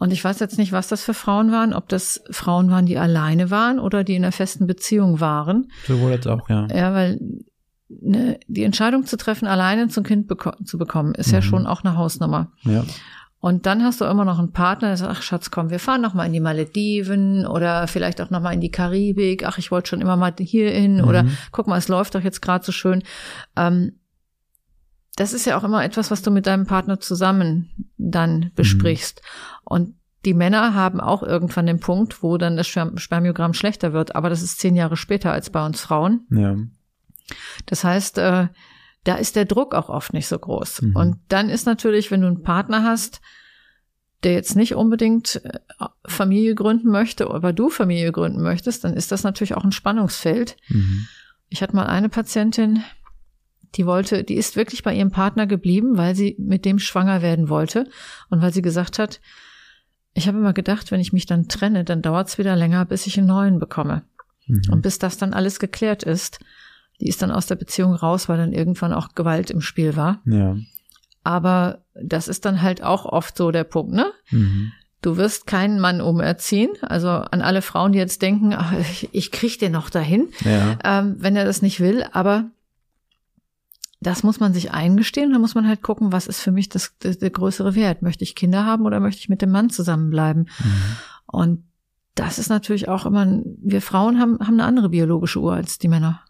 [0.00, 2.98] Und ich weiß jetzt nicht, was das für Frauen waren, ob das Frauen waren, die
[2.98, 5.70] alleine waren oder die in einer festen Beziehung waren.
[5.86, 6.66] Sowohl jetzt auch, ja.
[6.74, 7.20] Ja, weil
[7.88, 11.42] ne, die Entscheidung zu treffen, alleine zum Kind beko zu bekommen, ist ja Mhm.
[11.44, 12.50] schon auch eine Hausnummer.
[12.62, 12.82] Ja.
[13.40, 16.02] Und dann hast du immer noch einen Partner, der sagt, ach Schatz, komm, wir fahren
[16.02, 19.44] noch mal in die Malediven oder vielleicht auch noch mal in die Karibik.
[19.46, 21.04] Ach, ich wollte schon immer mal hier hin Mhm.
[21.08, 23.02] oder guck mal, es läuft doch jetzt gerade so schön.
[23.56, 23.92] Ähm,
[25.16, 29.22] das ist ja auch immer etwas, was du mit deinem Partner zusammen dann besprichst.
[29.64, 29.94] Und
[30.24, 34.14] die Männer haben auch irgendwann den Punkt, wo dann das Sperm Spermiogramm schlechter wird.
[34.14, 36.26] Aber das ist zehn Jahre später als bei uns Frauen.
[36.30, 36.56] Ja.
[37.66, 38.48] Das heißt, äh,
[39.04, 40.82] da ist der Druck auch oft nicht so groß.
[40.82, 40.96] Mhm.
[40.96, 43.20] Und dann ist natürlich, wenn du einen Partner hast,
[44.22, 45.58] der jetzt nicht unbedingt äh,
[46.04, 50.56] Familie gründen möchte, aber du Familie gründen möchtest, dann ist das natürlich auch ein Spannungsfeld.
[50.68, 51.06] Mhm.
[51.48, 52.84] Ich hatte mal eine Patientin,
[53.76, 57.48] die wollte, die ist wirklich bei ihrem Partner geblieben, weil sie mit dem schwanger werden
[57.48, 57.86] wollte
[58.28, 59.20] und weil sie gesagt hat,
[60.12, 63.06] ich habe immer gedacht, wenn ich mich dann trenne, dann dauert es wieder länger, bis
[63.06, 64.02] ich einen neuen bekomme.
[64.46, 64.62] Mhm.
[64.70, 66.40] Und bis das dann alles geklärt ist,
[67.00, 70.20] die ist dann aus der Beziehung raus, weil dann irgendwann auch Gewalt im Spiel war.
[70.26, 70.56] Ja.
[71.22, 74.06] Aber das ist dann halt auch oft so der Punkt, ne?
[74.30, 74.72] Mhm.
[75.02, 76.70] Du wirst keinen Mann umerziehen.
[76.82, 80.78] Also an alle Frauen, die jetzt denken, ach, ich, ich krieg den noch dahin, Ja.
[80.84, 82.04] ähm, wenn er das nicht will.
[82.12, 82.50] Aber
[84.00, 85.32] das muss man sich eingestehen.
[85.32, 88.02] Da muss man halt gucken, was ist für mich das, das, der größere Wert.
[88.02, 90.48] Möchte ich Kinder haben oder möchte ich mit dem Mann zusammenbleiben?
[90.58, 90.96] Mhm.
[91.26, 91.64] Und
[92.14, 93.26] das ist natürlich auch immer,
[93.62, 96.22] wir Frauen haben, haben eine andere biologische Uhr als die Männer.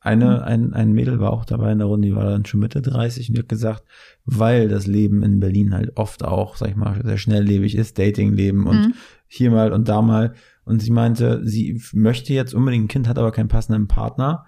[0.00, 2.80] Eine, ein, ein Mädel war auch dabei in der Runde, die war dann schon Mitte
[2.80, 3.82] 30 und die hat gesagt,
[4.24, 8.66] weil das Leben in Berlin halt oft auch, sag ich mal, sehr schnelllebig ist, Datingleben
[8.66, 8.94] und Mhm.
[9.26, 10.34] hier mal und da mal.
[10.64, 14.46] Und sie meinte, sie möchte jetzt unbedingt ein Kind, hat aber keinen passenden Partner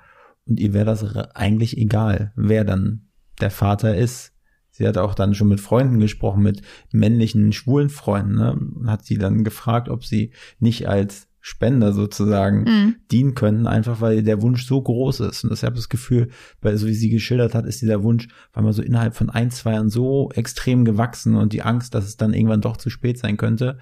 [0.48, 3.08] und ihr wäre das eigentlich egal, wer dann
[3.40, 4.32] der Vater ist.
[4.70, 8.52] Sie hat auch dann schon mit Freunden gesprochen, mit männlichen, schwulen Freunden, ne?
[8.52, 12.96] Und hat sie dann gefragt, ob sie nicht als Spender sozusagen Mhm.
[13.10, 15.44] dienen können, einfach weil der Wunsch so groß ist.
[15.44, 16.28] Und deshalb das Gefühl,
[16.60, 19.50] weil so wie sie geschildert hat, ist dieser Wunsch, weil man so innerhalb von ein,
[19.50, 23.18] zwei Jahren so extrem gewachsen und die Angst, dass es dann irgendwann doch zu spät
[23.18, 23.78] sein könnte,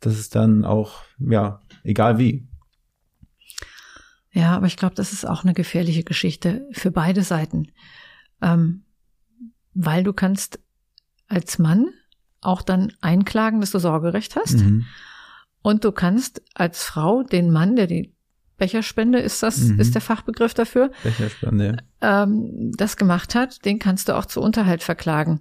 [0.00, 2.46] dass es dann auch, ja, egal wie.
[4.36, 7.68] Ja, aber ich glaube, das ist auch eine gefährliche Geschichte für beide Seiten.
[8.42, 8.84] Ähm,
[9.72, 10.58] weil du kannst
[11.26, 11.86] als Mann
[12.42, 14.58] auch dann einklagen, dass du Sorgerecht hast.
[14.58, 14.84] Mhm.
[15.62, 18.12] Und du kannst als Frau den Mann, der die
[18.58, 19.80] Becherspende ist das, Mhm.
[19.80, 21.78] ist der Fachbegriff dafür, Becherspende.
[22.02, 25.40] ähm, das gemacht hat, den kannst du auch zu Unterhalt verklagen.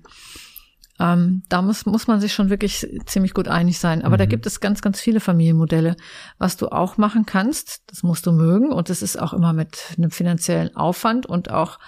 [1.00, 4.02] Ähm, da muss, muss man sich schon wirklich ziemlich gut einig sein.
[4.04, 4.30] Aber da Mhm.
[4.30, 5.98] gibt es ganz, ganz viele Familienmodelle.
[6.38, 9.78] Was du auch machen kannst, das musst du mögen und das ist auch immer mit
[9.98, 11.80] einem finanziellen Aufwand und auch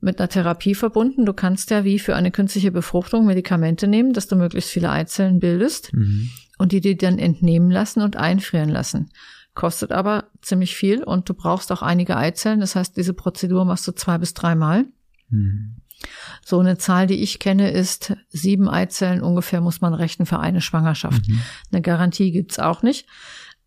[0.00, 1.24] mit einer Therapie verbunden.
[1.26, 5.40] Du kannst ja wie für eine künstliche Befruchtung Medikamente nehmen, dass du möglichst viele Eizellen
[5.40, 6.28] bildest Mhm.
[6.58, 9.08] und die dir dann entnehmen lassen und einfrieren lassen.
[9.54, 12.60] Kostet aber ziemlich viel und du brauchst auch einige Eizellen.
[12.60, 14.84] Das heißt, diese Prozedur machst du zwei bis dreimal.
[15.30, 15.77] Mhm.
[16.48, 20.62] So eine Zahl, die ich kenne, ist sieben Eizellen ungefähr muss man rechnen für eine
[20.62, 21.28] Schwangerschaft.
[21.28, 21.42] Mhm.
[21.70, 23.06] Eine Garantie gibt's auch nicht.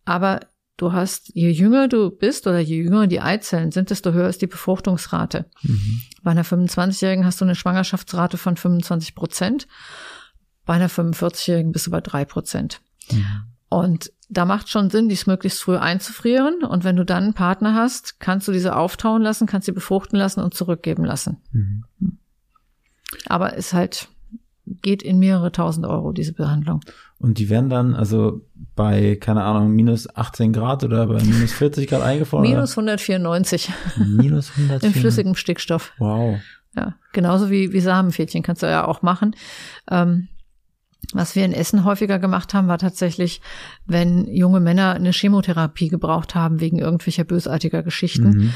[0.04, 0.40] Aber
[0.78, 4.42] du hast, je jünger du bist oder je jünger die Eizellen sind, desto höher ist
[4.42, 5.44] die Befruchtungsrate.
[5.62, 6.00] Mhm.
[6.24, 9.68] Bei einer 25-Jährigen hast du eine Schwangerschaftsrate von 25 Prozent.
[10.64, 12.80] Bei einer 45-Jährigen bist du bei drei Prozent.
[13.12, 13.44] Mhm.
[13.68, 16.64] Und da macht schon Sinn, dies möglichst früh einzufrieren.
[16.64, 20.18] Und wenn du dann einen Partner hast, kannst du diese auftauen lassen, kannst sie befruchten
[20.18, 21.36] lassen und zurückgeben lassen.
[21.52, 21.84] Mhm.
[23.26, 24.08] Aber es halt
[24.66, 26.80] geht in mehrere tausend Euro, diese Behandlung.
[27.18, 28.42] Und die werden dann also
[28.74, 32.42] bei, keine Ahnung, minus 18 Grad oder bei minus 40 Grad eingefroren?
[32.42, 34.06] Minus 194 oder?
[34.06, 35.92] minus 100 in flüssigem Stickstoff.
[35.98, 36.40] Wow.
[36.76, 39.36] Ja, genauso wie, wie Samenfädchen kannst du ja auch machen.
[39.90, 40.28] Ähm,
[41.12, 43.40] was wir in Essen häufiger gemacht haben, war tatsächlich,
[43.86, 48.28] wenn junge Männer eine Chemotherapie gebraucht haben wegen irgendwelcher bösartiger Geschichten.
[48.28, 48.52] Mhm.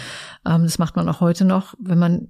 [0.47, 2.29] Ähm, das macht man auch heute noch, wenn man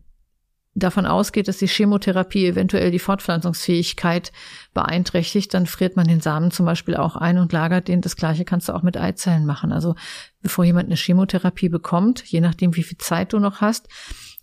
[0.76, 4.30] davon ausgeht, dass die Chemotherapie eventuell die Fortpflanzungsfähigkeit
[4.74, 8.02] beeinträchtigt, dann friert man den Samen zum Beispiel auch ein und lagert den.
[8.02, 9.72] Das gleiche kannst du auch mit Eizellen machen.
[9.72, 9.94] Also
[10.42, 13.88] bevor jemand eine Chemotherapie bekommt, je nachdem, wie viel Zeit du noch hast,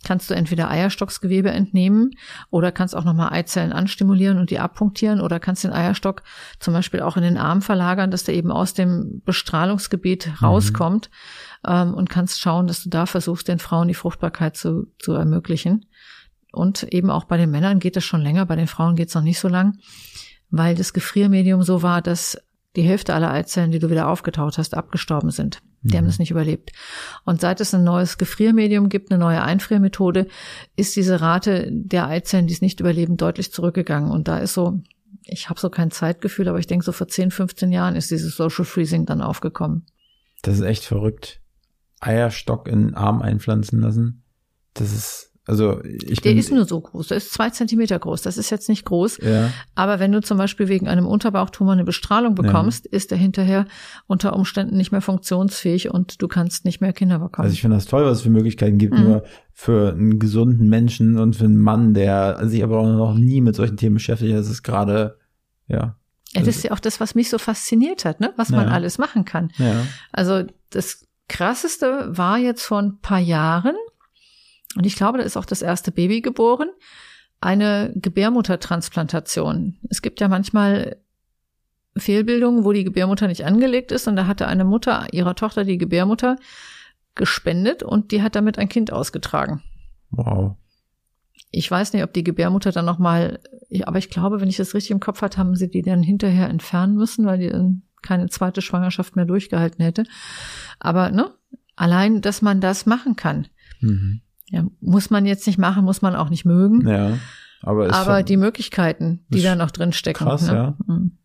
[0.04, 2.10] kannst du entweder Eierstocksgewebe entnehmen
[2.50, 6.22] oder kannst auch nochmal Eizellen anstimulieren und die abpunktieren oder kannst den Eierstock
[6.58, 11.10] zum Beispiel auch in den Arm verlagern, dass der eben aus dem Bestrahlungsgebiet rauskommt
[11.66, 15.86] ähm, und kannst schauen, dass du da versuchst, den Frauen die Fruchtbarkeit zu, zu ermöglichen.
[16.54, 19.14] Und eben auch bei den Männern geht das schon länger, bei den Frauen geht es
[19.14, 19.78] noch nicht so lang,
[20.50, 22.38] weil das Gefriermedium so war, dass
[22.76, 25.62] die Hälfte aller Eizellen, die du wieder aufgetaut hast, abgestorben sind.
[25.82, 26.72] Die haben das nicht überlebt.
[27.24, 30.28] Und seit es ein neues Gefriermedium gibt, eine neue Einfriermethode,
[30.76, 34.10] ist diese Rate der Eizellen, die es nicht überleben, deutlich zurückgegangen.
[34.10, 34.80] Und da ist so,
[35.24, 38.34] ich habe so kein Zeitgefühl, aber ich denke, so vor 10, 15 Jahren ist dieses
[38.34, 39.84] Social Freezing dann aufgekommen.
[40.40, 41.42] Das ist echt verrückt.
[42.00, 44.24] Eierstock in den Arm einpflanzen lassen.
[44.72, 48.22] Das ist, also ich Der bin, ist nur so groß, der ist zwei Zentimeter groß.
[48.22, 49.18] Das ist jetzt nicht groß.
[49.22, 53.66] ja, Aber wenn du zum Beispiel wegen einem Unterbauchtumor eine Bestrahlung bekommst, ist er hinterher
[54.06, 57.44] unter Umständen nicht mehr funktionsfähig und du kannst nicht mehr Kinder bekommen.
[57.44, 59.04] also ich finde das toll, was es für Möglichkeiten gibt, Mhm.
[59.04, 63.40] nur für einen gesunden Menschen und für einen Mann, der sich aber auch noch nie
[63.42, 65.18] mit solchen Themen beschäftigt, das ist gerade,
[65.68, 65.96] ja,
[66.32, 68.32] ja, das ist ja auch das, was mich so fasziniert hat, ne?
[68.36, 68.72] was man Ja.
[68.72, 69.50] alles machen kann.
[69.58, 73.76] ja, Also das Krasseste war jetzt vor ein paar Jahren,
[74.76, 76.68] und ich glaube, da ist auch das erste Baby geboren,
[77.40, 79.78] eine Gebärmuttertransplantation.
[79.88, 80.96] Es gibt ja manchmal
[81.96, 85.78] Fehlbildungen, wo die Gebärmutter nicht angelegt ist, und da hatte eine Mutter ihrer Tochter die
[85.78, 86.36] Gebärmutter
[87.14, 89.62] gespendet und die hat damit ein Kind ausgetragen.
[90.10, 90.56] wow.
[91.56, 93.38] Ich weiß nicht, ob die Gebärmutter dann nochmal,
[93.84, 96.48] aber ich glaube, wenn ich das richtig im Kopf hatte, haben sie die dann hinterher
[96.48, 100.02] entfernen müssen, weil die dann keine zweite Schwangerschaft mehr durchgehalten hätte.
[100.80, 101.32] Aber ne,
[101.76, 103.46] allein, dass man das machen kann,
[103.84, 104.20] Mhm.
[104.50, 106.86] Ja, muss man jetzt nicht machen, muss man auch nicht mögen.
[106.86, 107.18] Ja,
[107.62, 110.24] aber aber die Möglichkeiten, die da noch drin stecken.
[110.24, 110.54] krass, ne?
[110.54, 110.76] ja.
[110.86, 111.18] Mhm.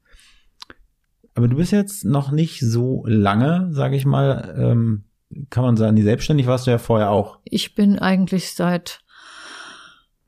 [1.35, 5.03] Aber du bist jetzt noch nicht so lange, sage ich mal, ähm,
[5.49, 7.39] kann man sagen, die selbstständig warst du ja vorher auch.
[7.45, 9.01] Ich bin eigentlich seit,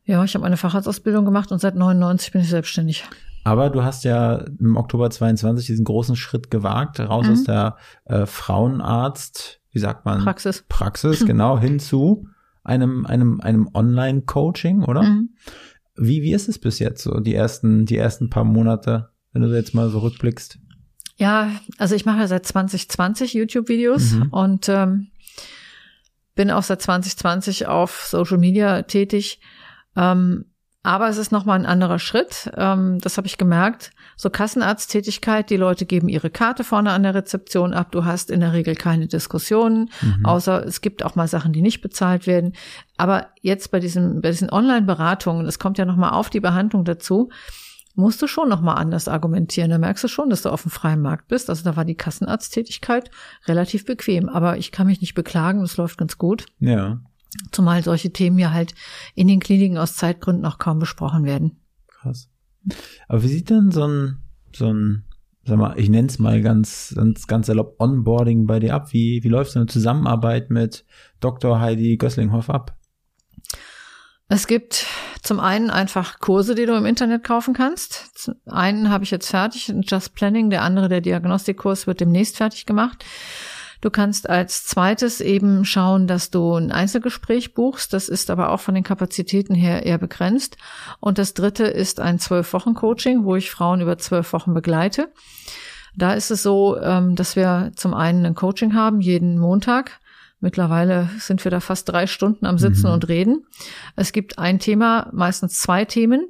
[0.06, 3.04] ja, ich habe eine Facharztausbildung gemacht und seit 99 bin ich selbstständig.
[3.43, 7.34] Aber du hast ja im Oktober 22 diesen großen Schritt gewagt, raus Mhm.
[7.34, 10.23] aus der äh, Frauenarzt, wie sagt man?
[10.23, 10.63] Praxis.
[10.69, 12.27] Praxis, genau, hin zu
[12.63, 15.04] einem, einem, einem Online-Coaching, oder?
[15.04, 15.30] Mhm.
[15.95, 19.54] Wie, wie ist es bis jetzt so, die ersten, die ersten paar Monate, wenn du
[19.54, 20.60] jetzt mal so rückblickst?
[21.17, 24.28] Ja, also ich mache ja seit 2020 YouTube-Videos Mhm.
[24.32, 25.08] und ähm,
[26.36, 29.41] bin auch seit 2020 auf Social Media tätig.
[29.95, 30.45] Ähm,
[30.84, 32.52] aber es ist nochmal ein anderer Schritt.
[32.58, 33.91] Ähm, das habe ich gemerkt.
[34.17, 37.91] So Kassenarzttätigkeit, die Leute geben ihre Karte vorne an der Rezeption ab.
[37.91, 40.26] Du hast in der Regel keine Diskussionen, Mhm.
[40.26, 42.54] außer es gibt auch mal Sachen, die nicht bezahlt werden.
[42.98, 47.30] Aber jetzt bei diesen, bei diesen Online-Beratungen, das kommt ja nochmal auf die Behandlung dazu,
[47.94, 49.70] musst du schon nochmal anders argumentieren.
[49.70, 51.50] Da merkst du schon, dass du auf dem freien Markt bist.
[51.50, 53.12] Also da war die Kassenarzttätigkeit
[53.48, 54.30] relativ bequem.
[54.30, 56.46] Aber ich kann mich nicht beklagen, es läuft ganz gut.
[56.60, 57.00] Ja,
[57.52, 58.74] Zumal solche Themen ja halt
[59.15, 61.62] in den Kliniken aus Zeitgründen auch kaum besprochen werden.
[61.88, 62.30] krass.
[63.08, 64.17] Aber wie sieht denn so ein,
[64.54, 65.06] so ein
[65.46, 68.94] sag mal, ich nenne es mal ganz, ganz, ganz salopp Onboarding bei dir ab?
[68.94, 70.86] Wie, wie läuft so eine Zusammenarbeit mit
[71.20, 71.60] Dr.
[71.60, 72.78] Heidi Gösslinghoff ab?
[74.28, 74.86] Es gibt
[75.22, 78.17] zum einen einfach Kurse, die du im Internet kaufen kannst.
[78.17, 82.65] Zum einen habe ich jetzt fertig, Just Planning, der andere, der Diagnostikkurs, wird demnächst fertig
[82.65, 83.04] gemacht.
[83.82, 87.94] Du kannst als zweites eben schauen, dass du ein Einzelgespräch buchst.
[87.94, 90.58] Das ist aber auch von den Kapazitäten her eher begrenzt.
[91.00, 95.12] Und das dritte ist ein Zwölf-Wochen-Coaching, wo ich Frauen über zwölf Wochen begleite.
[95.96, 100.00] Da ist es so, ähm, dass wir zum einen ein Coaching haben, jeden Montag.
[100.39, 102.94] Mittlerweile sind wir da fast drei Stunden am Sitzen mhm.
[102.94, 103.46] und Reden.
[103.96, 106.28] Es gibt ein Thema, meistens zwei Themen,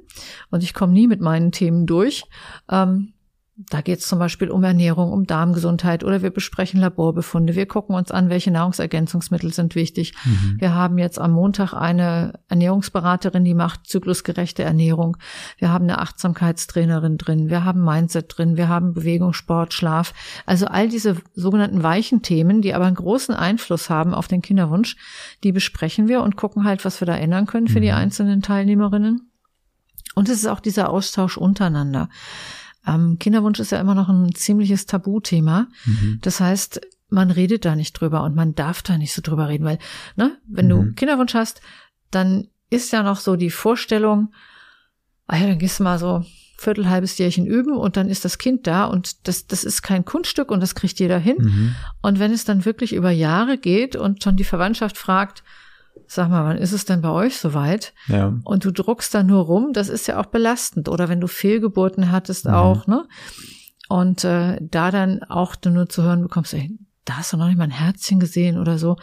[0.50, 2.24] und ich komme nie mit meinen Themen durch.
[2.70, 3.14] Ähm,
[3.70, 7.54] da geht es zum Beispiel um Ernährung, um Darmgesundheit oder wir besprechen Laborbefunde.
[7.54, 10.14] Wir gucken uns an, welche Nahrungsergänzungsmittel sind wichtig.
[10.24, 10.56] Mhm.
[10.58, 15.16] Wir haben jetzt am Montag eine Ernährungsberaterin, die macht zyklusgerechte Ernährung.
[15.58, 17.50] Wir haben eine Achtsamkeitstrainerin drin.
[17.50, 18.56] Wir haben Mindset drin.
[18.56, 20.14] Wir haben Bewegung, Sport, Schlaf.
[20.46, 24.96] Also all diese sogenannten weichen Themen, die aber einen großen Einfluss haben auf den Kinderwunsch,
[25.44, 27.82] die besprechen wir und gucken halt, was wir da ändern können für mhm.
[27.82, 29.28] die einzelnen Teilnehmerinnen.
[30.14, 32.08] Und es ist auch dieser Austausch untereinander.
[32.86, 35.68] Ähm, Kinderwunsch ist ja immer noch ein ziemliches Tabuthema.
[35.84, 36.18] Mhm.
[36.22, 39.64] Das heißt, man redet da nicht drüber und man darf da nicht so drüber reden,
[39.64, 39.78] weil,
[40.16, 40.70] ne, wenn mhm.
[40.70, 41.60] du Kinderwunsch hast,
[42.10, 44.32] dann ist ja noch so die Vorstellung,
[45.26, 46.24] ah ja, dann gehst du mal so
[46.56, 50.04] Viertel, halbes Jährchen üben und dann ist das Kind da und das, das ist kein
[50.04, 51.36] Kunststück und das kriegt jeder hin.
[51.38, 51.74] Mhm.
[52.02, 55.42] Und wenn es dann wirklich über Jahre geht und schon die Verwandtschaft fragt,
[56.14, 57.94] Sag mal, wann ist es denn bei euch soweit?
[58.06, 58.38] Ja.
[58.44, 60.90] Und du druckst da nur rum, das ist ja auch belastend.
[60.90, 62.52] Oder wenn du Fehlgeburten hattest mhm.
[62.52, 63.08] auch, ne?
[63.88, 67.56] Und äh, da dann auch nur zu hören bekommst, ey, da hast du noch nicht
[67.56, 68.96] mal ein Herzchen gesehen oder so.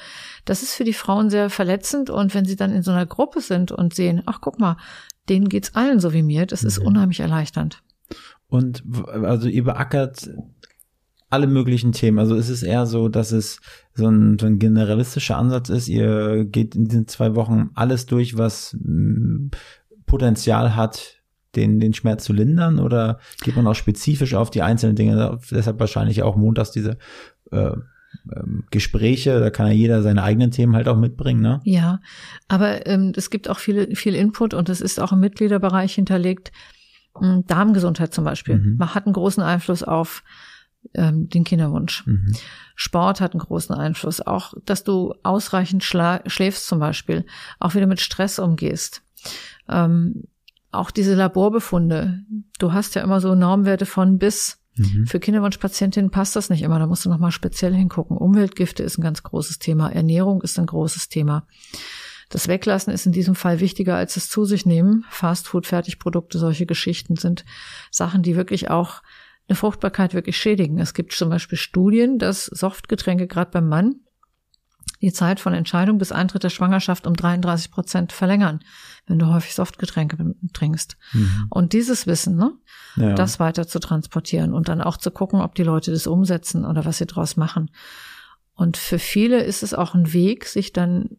[0.46, 2.12] Das ist für die Frauen sehr verletzend.
[2.12, 4.78] Und wenn sie dann in so einer Gruppe sind und sehen, ach guck mal,
[5.30, 6.68] denen geht's allen so wie mir, das mhm.
[6.68, 7.82] ist unheimlich erleichternd.
[8.50, 10.30] Und also ihr beackert
[11.30, 12.20] alle möglichen Themen.
[12.20, 13.60] Also es ist eher so, dass es
[13.94, 15.88] so ein, so ein generalistischer Ansatz ist.
[15.88, 19.50] Ihr geht in diesen zwei Wochen alles durch, was mh,
[20.06, 21.20] Potenzial hat,
[21.56, 25.40] den, den Schmerz zu lindern oder geht man auch spezifisch auf die einzelnen Dinge?
[25.52, 26.98] Deshalb wahrscheinlich auch montags diese
[27.52, 27.72] äh,
[28.36, 31.60] ähm, Gespräche, da kann ja jeder seine eigenen Themen halt auch mitbringen, ne?
[31.64, 32.00] Ja,
[32.48, 36.52] aber ähm, es gibt auch viel, viel Input und es ist auch im Mitgliederbereich hinterlegt.
[37.22, 38.58] Ähm, Darmgesundheit zum Beispiel.
[38.58, 38.78] Mhm.
[38.78, 40.24] Man hat einen großen Einfluss auf
[40.94, 42.06] ähm, den Kinderwunsch.
[42.06, 42.36] Mhm.
[42.76, 44.22] Sport hat einen großen Einfluss.
[44.22, 47.26] Auch, dass du ausreichend schläfst zum Beispiel,
[47.60, 49.02] auch wieder mit Stress umgehst.
[49.68, 50.24] Ähm,
[50.72, 52.20] auch diese Laborbefunde.
[52.60, 54.60] Du hast ja immer so Normwerte von bis.
[54.76, 55.08] Mhm.
[55.08, 56.80] Für Kinderwunschpatientinnen passt das nicht immer.
[56.80, 58.18] Da musst du nochmal speziell hingucken.
[58.18, 59.90] Umweltgifte ist ein ganz großes Thema.
[59.90, 61.48] Ernährung ist ein großes Thema.
[62.30, 65.04] Das Weglassen ist in diesem Fall wichtiger als das Zu sich nehmen.
[65.10, 67.44] Fastfood, Fertigprodukte, solche Geschichten sind
[67.90, 69.02] Sachen, die wirklich auch
[69.50, 70.80] eine Fruchtbarkeit wirklich schädigen.
[70.80, 73.96] Es gibt zum Beispiel Studien, dass Softgetränke gerade beim Mann
[75.02, 78.60] die Zeit von Entscheidung bis Eintritt der Schwangerschaft um 33 Prozent verlängern,
[79.08, 80.98] wenn du häufig Softgetränke trinkst.
[81.14, 81.48] Mhm.
[81.50, 82.54] Und dieses Wissen, ne,
[82.96, 83.14] ja.
[83.14, 86.86] das weiter zu transportieren und dann auch zu gucken, ob die Leute das umsetzen oder
[86.86, 87.72] was sie draus machen.
[88.54, 91.18] Und für viele ist es auch ein Weg, sich dann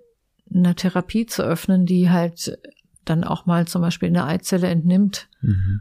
[0.52, 2.58] eine Therapie zu öffnen, die halt
[3.04, 5.28] dann auch mal zum Beispiel eine Eizelle entnimmt.
[5.40, 5.80] Mhm.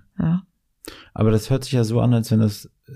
[1.14, 2.92] Aber das hört sich ja so an, als wenn das äh,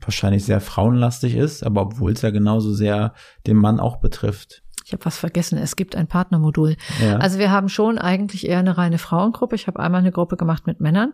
[0.00, 3.14] wahrscheinlich sehr frauenlastig ist, aber obwohl es ja genauso sehr
[3.46, 4.62] den Mann auch betrifft.
[4.84, 6.76] Ich habe was vergessen, es gibt ein Partnermodul.
[7.02, 7.18] Ja.
[7.18, 9.54] Also wir haben schon eigentlich eher eine reine Frauengruppe.
[9.54, 11.12] Ich habe einmal eine Gruppe gemacht mit Männern.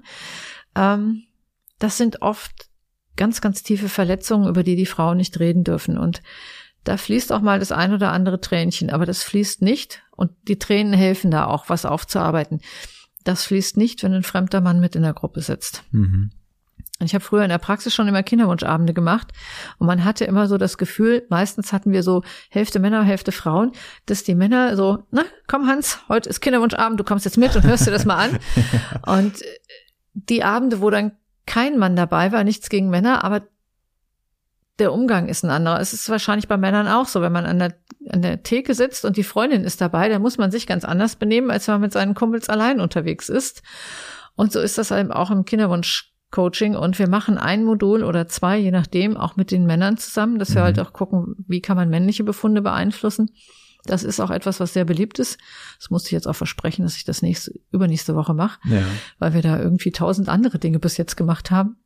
[0.77, 1.25] Ähm,
[1.81, 2.69] das sind oft
[3.17, 5.99] ganz, ganz tiefe Verletzungen, über die die Frauen nicht reden dürfen.
[5.99, 6.23] Und
[6.85, 10.03] da fließt auch mal das ein oder andere Tränchen, aber das fließt nicht.
[10.12, 12.61] Und die Tränen helfen da auch, was aufzuarbeiten.
[13.25, 15.83] Das fließt nicht, wenn ein fremder Mann mit in der Gruppe sitzt.
[15.90, 16.31] Mhm.
[17.01, 19.33] Ich habe früher in der Praxis schon immer Kinderwunschabende gemacht
[19.79, 23.73] und man hatte immer so das Gefühl, meistens hatten wir so Hälfte Männer, Hälfte Frauen,
[24.07, 27.65] dass die Männer so, na, komm Hans, heute ist Kinderwunschabend, du kommst jetzt mit und
[27.65, 28.39] hörst dir das mal an.
[29.07, 29.43] und
[30.15, 31.13] die Abende, wo dann
[31.47, 33.43] kein Mann dabei war, nichts gegen Männer, aber
[34.79, 35.81] der Umgang ist ein anderer.
[35.81, 37.75] Es ist wahrscheinlich bei Männern auch so, wenn man an der,
[38.09, 41.17] an der Theke sitzt und die Freundin ist dabei, dann muss man sich ganz anders
[41.17, 43.63] benehmen, als wenn man mit seinen Kumpels allein unterwegs ist.
[44.37, 45.45] Und so ist das eben auch im
[46.35, 46.77] Kinderwunsch-Coaching.
[46.77, 50.55] Und wir machen ein Modul oder zwei, je nachdem, auch mit den Männern zusammen, dass
[50.55, 50.66] wir mhm.
[50.66, 53.31] halt auch gucken, wie kann man männliche Befunde beeinflussen.
[53.87, 55.38] Das ist auch etwas, was sehr beliebt ist.
[55.79, 58.83] Das musste ich jetzt auch versprechen, dass ich das nächste, übernächste Woche mache, ja.
[59.18, 61.77] weil wir da irgendwie tausend andere Dinge bis jetzt gemacht haben.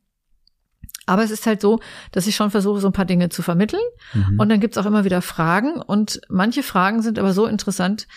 [1.05, 1.79] Aber es ist halt so,
[2.11, 3.81] dass ich schon versuche, so ein paar Dinge zu vermitteln.
[4.13, 4.39] Mhm.
[4.39, 5.81] Und dann gibt's auch immer wieder Fragen.
[5.81, 8.07] Und manche Fragen sind aber so interessant,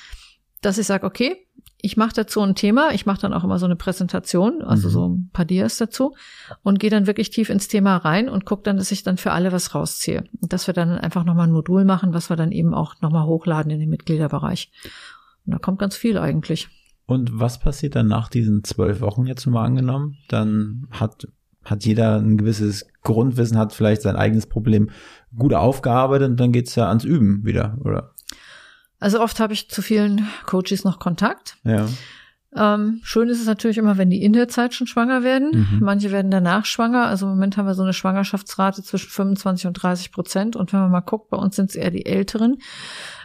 [0.61, 1.49] dass ich sage, okay,
[1.85, 4.93] ich mache dazu ein Thema, ich mache dann auch immer so eine Präsentation, also Mhm.
[4.93, 6.15] so ein paar Dias dazu
[6.63, 9.33] und gehe dann wirklich tief ins Thema rein und gucke dann, dass ich dann für
[9.33, 10.25] alle was rausziehe.
[10.41, 13.27] Und dass wir dann einfach nochmal ein Modul machen, was wir dann eben auch nochmal
[13.27, 14.71] hochladen in den Mitgliederbereich.
[15.45, 16.69] Und da kommt ganz viel eigentlich.
[17.07, 20.19] Und was passiert dann nach diesen zwölf Wochen jetzt mal angenommen?
[20.29, 21.27] Dann hat,
[21.65, 24.91] hat jeder ein gewisses Grundwissen, hat vielleicht sein eigenes Problem
[25.37, 28.13] gut aufgearbeitet und dann geht's ja ans Üben wieder, oder?
[29.03, 31.57] Also oft habe ich zu vielen Coaches noch Kontakt.
[31.65, 31.87] Ja.
[32.55, 35.67] Ähm, schön ist es natürlich immer, wenn die in der Zeit schon schwanger werden.
[35.73, 35.79] Mhm.
[35.81, 37.07] Manche werden danach schwanger.
[37.07, 40.55] Also im Moment haben wir so eine Schwangerschaftsrate zwischen 25 und 30 Prozent.
[40.55, 42.59] Und wenn man mal guckt, bei uns sind es eher die Älteren,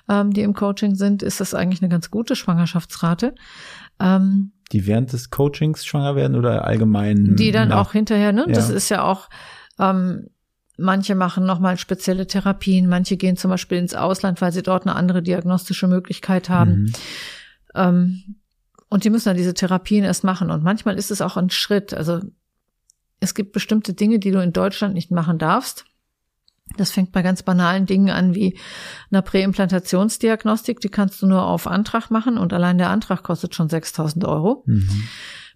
[0.08, 3.36] ähm, die im Coaching sind, ist das eigentlich eine ganz gute Schwangerschaftsrate.
[4.00, 7.36] Ähm, Die während des Coachings schwanger werden oder allgemein?
[7.38, 8.46] die dann nach- auch hinterher, ne?
[8.48, 8.76] Das Ja.
[8.76, 9.30] ist ja auch,
[9.78, 10.28] ähm,
[10.78, 14.96] manche machen nochmal spezielle Therapien, manche gehen zum Beispiel ins Ausland, weil sie dort eine
[14.96, 16.84] andere diagnostische Möglichkeit haben.
[16.84, 16.94] Mhm.
[17.76, 18.36] Ähm,
[18.90, 20.50] und die müssen dann diese Therapien erst machen.
[20.50, 21.94] Und manchmal ist es auch ein Schritt.
[21.94, 22.22] Also
[23.20, 25.86] es gibt bestimmte Dinge, die du in Deutschland nicht machen darfst.
[26.78, 28.58] Das fängt bei ganz banalen Dingen an wie
[29.10, 30.80] einer Präimplantationsdiagnostik.
[30.80, 34.64] Die kannst du nur auf Antrag machen und allein der Antrag kostet schon 6000 Euro.
[34.66, 35.04] Mhm.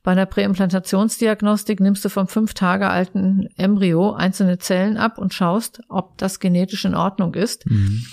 [0.04, 5.82] Bei einer Präimplantationsdiagnostik nimmst du vom fünf Tage alten Embryo einzelne Zellen ab und schaust,
[5.90, 7.70] ob das genetisch in Ordnung ist.
[7.70, 8.06] Mhm.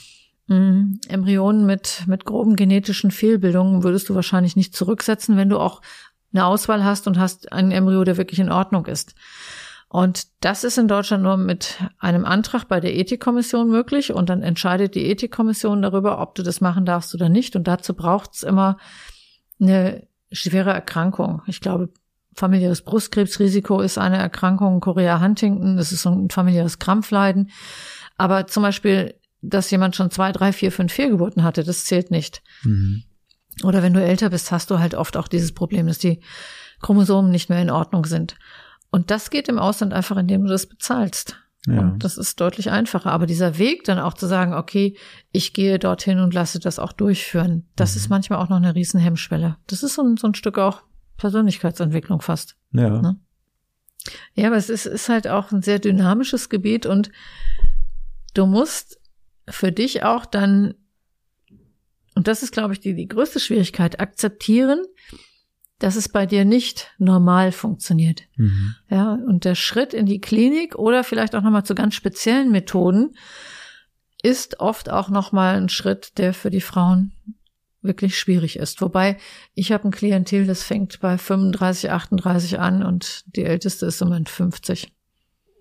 [0.49, 5.81] Mm, Embryonen mit, mit groben genetischen Fehlbildungen würdest du wahrscheinlich nicht zurücksetzen, wenn du auch
[6.33, 9.15] eine Auswahl hast und hast einen Embryo, der wirklich in Ordnung ist.
[9.89, 14.43] Und das ist in Deutschland nur mit einem Antrag bei der Ethikkommission möglich und dann
[14.43, 17.57] entscheidet die Ethikkommission darüber, ob du das machen darfst oder nicht.
[17.57, 18.77] Und dazu braucht es immer
[19.59, 21.43] eine schwere Erkrankung.
[21.47, 21.91] Ich glaube,
[22.35, 27.51] familiäres Brustkrebsrisiko ist eine Erkrankung, Chorea Huntington, das ist so ein familiäres Krampfleiden.
[28.17, 32.43] Aber zum Beispiel, dass jemand schon zwei, drei, vier, fünf Fehlgeburten hatte, das zählt nicht.
[32.63, 33.05] Mhm.
[33.65, 36.21] Oder wenn du älter bist, hast du halt oft auch dieses Problem, dass die
[36.81, 38.37] Chromosomen nicht mehr in Ordnung sind.
[38.91, 41.37] Und das geht im Ausland einfach, indem du das bezahlst.
[41.67, 41.81] Ja.
[41.81, 43.11] Und das ist deutlich einfacher.
[43.11, 44.97] Aber dieser Weg dann auch zu sagen, okay,
[45.33, 47.97] ich gehe dorthin und lasse das auch durchführen, das Mhm.
[47.99, 49.57] ist manchmal auch noch eine riesen Hemmschwelle.
[49.67, 50.83] Das ist so ein, so ein Stück auch
[51.17, 52.57] Persönlichkeitsentwicklung fast.
[52.73, 53.03] ja.
[53.03, 53.19] Ne?
[54.35, 57.11] Ja, aber es ist, ist halt auch ein sehr dynamisches Gebiet und
[58.33, 58.99] du musst
[59.49, 60.75] für dich auch dann,
[62.15, 64.83] und das ist, glaube ich, die, die größte Schwierigkeit, akzeptieren,
[65.79, 68.23] dass es bei dir nicht normal funktioniert.
[68.37, 68.75] Mhm.
[68.91, 73.15] Ja, und der Schritt in die Klinik oder vielleicht auch nochmal zu ganz speziellen Methoden
[74.23, 77.13] ist oft auch nochmal ein Schritt, der für die Frauen
[77.81, 78.81] wirklich schwierig ist.
[78.83, 79.17] Wobei
[79.55, 84.09] ich habe ein Klientel, das fängt bei 35, 38 an und die älteste ist im
[84.09, 84.93] Moment 50.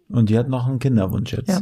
[0.09, 1.49] Und die hat noch einen Kinderwunsch jetzt.
[1.49, 1.61] Ja.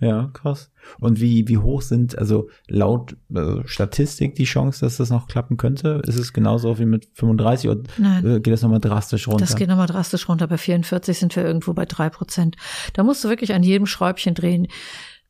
[0.00, 0.70] Ja, krass.
[1.00, 5.56] Und wie, wie hoch sind, also laut äh, Statistik die Chance, dass das noch klappen
[5.56, 6.02] könnte?
[6.06, 8.24] Ist es genauso wie mit 35 oder Nein.
[8.24, 9.44] äh, geht das nochmal drastisch runter?
[9.44, 10.46] Das geht nochmal drastisch runter.
[10.46, 12.56] Bei 44 sind wir irgendwo bei drei Prozent.
[12.92, 14.68] Da musst du wirklich an jedem Schräubchen drehen.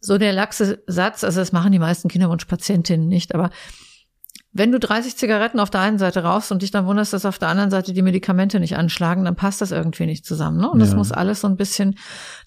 [0.01, 3.51] So der laxe Satz, also das machen die meisten Kinderwunschpatientinnen nicht, aber
[4.53, 7.39] wenn du 30 Zigaretten auf der einen Seite rauchst und dich dann wunderst, dass auf
[7.39, 10.59] der anderen Seite die Medikamente nicht anschlagen, dann passt das irgendwie nicht zusammen.
[10.59, 10.71] Ne?
[10.71, 10.97] Und das Ja.
[10.97, 11.97] muss alles so ein bisschen,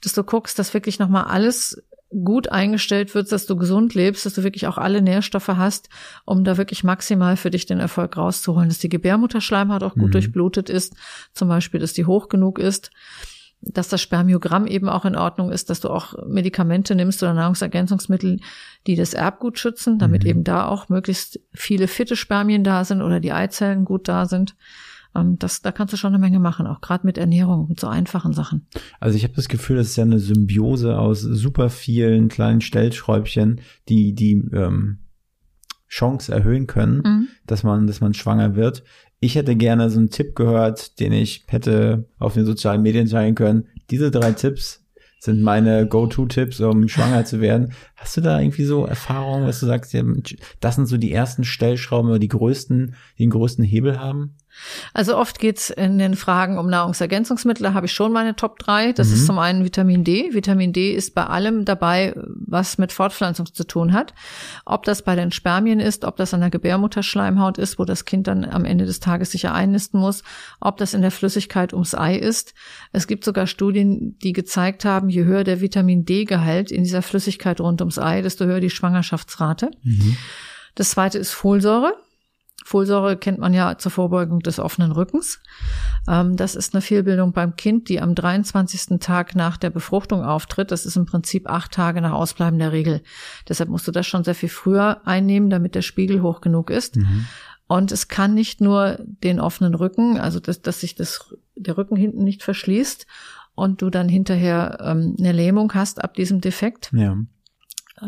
[0.03, 4.33] dass du guckst, dass wirklich nochmal alles gut eingestellt wird, dass du gesund lebst, dass
[4.33, 5.87] du wirklich auch alle Nährstoffe hast,
[6.25, 10.11] um da wirklich maximal für dich den Erfolg rauszuholen, dass die Gebärmutterschleimhaut auch gut Mhm.
[10.11, 10.93] durchblutet ist,
[11.33, 12.91] zum Beispiel, dass die hoch genug ist,
[13.61, 18.39] dass das Spermiogramm eben auch in Ordnung ist, dass du auch Medikamente nimmst oder Nahrungsergänzungsmittel,
[18.87, 20.29] die das Erbgut schützen, damit Mhm.
[20.29, 24.55] eben da auch möglichst viele fitte Spermien da sind oder die Eizellen gut da sind.
[25.15, 27.87] Ähm, Das, da kannst du schon eine Menge machen, auch gerade mit Ernährung, mit so
[27.87, 28.65] einfachen Sachen.
[28.99, 33.61] Also ich habe das Gefühl, das ist ja eine Symbiose aus super vielen kleinen Stellschräubchen,
[33.89, 34.99] die die ähm,
[35.89, 37.27] Chance erhöhen können, Mhm.
[37.45, 38.83] dass man, dass man schwanger wird.
[39.23, 43.35] Ich hätte gerne so einen Tipp gehört, den ich hätte auf den sozialen Medien teilen
[43.35, 43.67] können.
[43.91, 44.83] Diese drei Tipps
[45.19, 47.73] sind meine Go-To-Tipps, um schwanger zu werden.
[47.95, 49.95] Hast du da irgendwie so Erfahrungen, dass du sagst,
[50.59, 54.37] das sind so die ersten Stellschrauben oder die größten, die den größten Hebel haben?
[54.93, 57.63] Also oft geht's in den Fragen um Nahrungsergänzungsmittel.
[57.63, 58.93] Da habe ich schon meine Top 3.
[58.93, 59.13] Das Mhm.
[59.13, 60.33] ist zum einen Vitamin D.
[60.33, 64.13] Vitamin D ist bei allem dabei, was mit Fortpflanzung zu tun hat.
[64.65, 68.27] Ob das bei den Spermien ist, ob das an der Gebärmutterschleimhaut ist, wo das Kind
[68.27, 70.23] dann am Ende des Tages sicher einnisten muss,
[70.59, 72.53] ob das in der Flüssigkeit ums Ei ist.
[72.91, 77.59] Es gibt sogar Studien, die gezeigt haben, je höher der Vitamin D-Gehalt in dieser Flüssigkeit
[77.61, 79.71] rund ums Ei, desto höher die Schwangerschaftsrate.
[80.75, 81.93] Das zweite ist Folsäure.
[82.63, 85.41] Folsäure kennt man ja zur Vorbeugung des offenen Rückens.
[86.07, 88.99] Ähm, das ist eine Fehlbildung beim Kind, die am 23.
[88.99, 90.71] Tag nach der Befruchtung auftritt.
[90.71, 93.01] Das ist im Prinzip acht Tage nach Ausbleiben der Regel.
[93.49, 96.97] Deshalb musst du das schon sehr viel früher einnehmen, damit der Spiegel hoch genug ist.
[97.67, 101.95] Und es kann nicht nur den offenen Rücken, also dass, dass sich das, der Rücken
[101.95, 103.07] hinten nicht verschließt
[103.55, 106.91] und du dann hinterher ähm, eine Lähmung hast ab diesem Defekt.
[106.93, 107.17] Ja.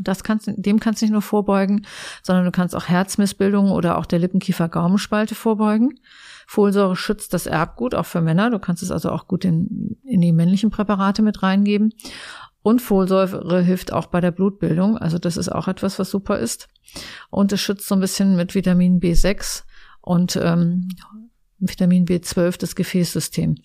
[0.02, 1.86] Das kannst, dem kannst du nicht nur vorbeugen,
[2.22, 6.00] sondern du kannst auch Herzmissbildungen oder auch der Lippenkiefer-Gaumenspalte vorbeugen.
[6.48, 8.50] Folsäure schützt das Erbgut, auch für Männer.
[8.50, 11.94] Du kannst es also auch gut in, in die männlichen Präparate mit reingeben.
[12.62, 14.98] Und Folsäure hilft auch bei der Blutbildung.
[14.98, 16.70] Also das ist auch etwas, was super ist.
[17.30, 19.64] Und es schützt so ein bisschen mit Vitamin B6
[20.02, 20.88] und ähm,
[21.70, 23.56] Vitamin B12 das Gefäßsystem.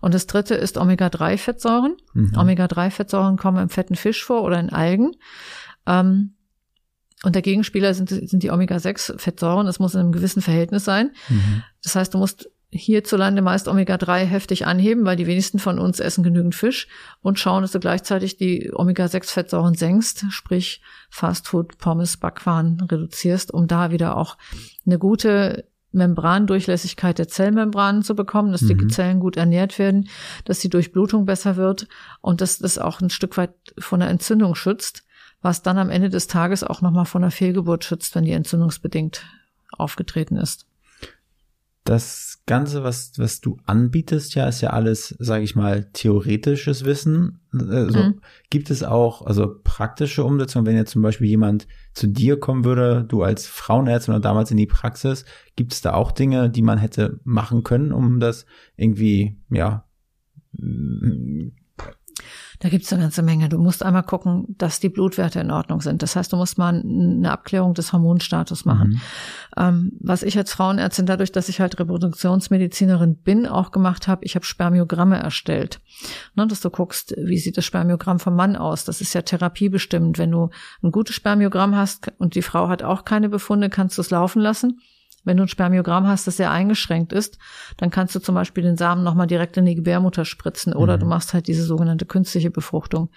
[0.00, 1.96] Und das dritte ist Omega-3-Fettsäuren.
[2.14, 2.32] Mhm.
[2.36, 5.12] Omega-3-Fettsäuren kommen im fetten Fisch vor oder in Algen.
[5.86, 6.34] Ähm,
[7.22, 9.66] und der Gegenspieler sind, sind die Omega-6-Fettsäuren.
[9.66, 11.12] Das muss in einem gewissen Verhältnis sein.
[11.28, 11.62] Mhm.
[11.82, 16.24] Das heißt, du musst hierzulande meist Omega-3 heftig anheben, weil die wenigsten von uns essen
[16.24, 16.88] genügend Fisch
[17.22, 23.90] und schauen, dass du gleichzeitig die Omega-6-Fettsäuren senkst, sprich Fastfood, Pommes, Backwaren reduzierst, um da
[23.90, 24.36] wieder auch
[24.84, 28.90] eine gute Membrandurchlässigkeit der Zellmembranen zu bekommen, dass die Mhm.
[28.90, 30.08] Zellen gut ernährt werden,
[30.44, 31.88] dass die Durchblutung besser wird
[32.20, 35.05] und dass das auch ein Stück weit von der Entzündung schützt,
[35.42, 39.24] was dann am Ende des Tages auch nochmal von der Fehlgeburt schützt, wenn die entzündungsbedingt
[39.72, 40.66] aufgetreten ist.
[41.84, 47.40] Das Ganze, was, was du anbietest, ja, ist ja alles, sage ich mal, theoretisches Wissen.
[47.52, 48.20] Also, Mhm.
[48.50, 53.04] Gibt es auch also praktische Umsetzung, wenn jetzt zum Beispiel jemand zu dir kommen würde,
[53.04, 55.24] du als Frauenärztin oder damals in die Praxis,
[55.54, 59.84] gibt es da auch Dinge, die man hätte machen können, um das irgendwie, ja,
[62.58, 63.48] Da gibt's eine ganze Menge.
[63.48, 66.02] Du musst einmal gucken, dass die Blutwerte in Ordnung sind.
[66.02, 68.90] Das heißt, du musst mal eine Abklärung des Hormonstatus machen.
[68.90, 69.00] Mhm.
[69.56, 74.34] Ähm, was ich als Frauenärztin dadurch, dass ich halt Reproduktionsmedizinerin bin, auch gemacht habe, ich
[74.34, 75.80] habe Spermiogramme erstellt.
[76.34, 78.84] Ne, dass du guckst, wie sieht das Spermiogramm vom Mann aus.
[78.84, 80.18] Das ist ja therapiebestimmt.
[80.18, 80.50] Wenn du
[80.82, 84.40] ein gutes Spermiogramm hast und die Frau hat auch keine Befunde, kannst du es laufen
[84.40, 84.80] lassen.
[85.26, 87.36] Wenn du ein Spermiogramm hast, das sehr eingeschränkt ist,
[87.76, 91.00] dann kannst du zum Beispiel den Samen nochmal direkt in die Gebärmutter spritzen oder Mhm.
[91.00, 93.10] du machst halt diese sogenannte künstliche Befruchtung.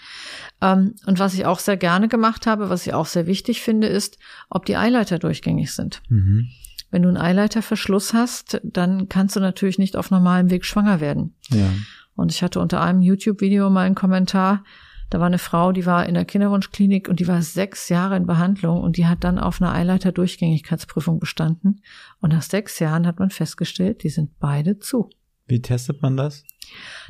[0.61, 3.87] Ähm, und was ich auch sehr gerne gemacht habe, was ich auch sehr wichtig finde,
[3.87, 4.17] ist,
[4.49, 6.01] ob die Eileiter durchgängig sind.
[6.09, 6.49] Mhm.
[6.91, 11.35] Wenn du einen Eileiterverschluss hast, dann kannst du natürlich nicht auf normalem Weg schwanger werden.
[11.49, 11.69] Ja.
[12.15, 14.63] Und ich hatte unter einem YouTube-Video mal einen Kommentar,
[15.09, 18.27] da war eine Frau, die war in der Kinderwunschklinik und die war sechs Jahre in
[18.27, 21.81] Behandlung und die hat dann auf einer Eileiter-Durchgängigkeitsprüfung bestanden.
[22.21, 25.09] Und nach sechs Jahren hat man festgestellt, die sind beide zu.
[25.47, 26.43] Wie testet man das?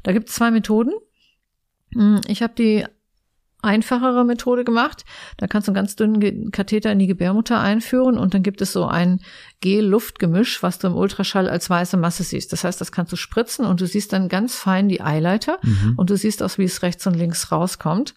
[0.03, 0.93] Da gibt es zwei Methoden.
[1.93, 2.85] Hm, Ich habe die
[3.61, 5.03] einfachere Methode gemacht.
[5.37, 8.71] Da kannst du einen ganz dünnen Katheter in die Gebärmutter einführen und dann gibt es
[8.71, 9.19] so ein
[9.61, 12.53] Gel-Luft-Gemisch, was du im Ultraschall als weiße Masse siehst.
[12.53, 15.93] Das heißt, das kannst du spritzen und du siehst dann ganz fein die Eileiter Mhm.
[15.97, 18.15] und du siehst auch, wie es rechts und links rauskommt.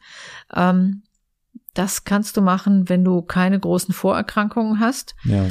[0.55, 1.03] Ähm,
[1.74, 5.14] das kannst du machen, wenn du keine großen Vorerkrankungen hast.
[5.24, 5.47] Ja.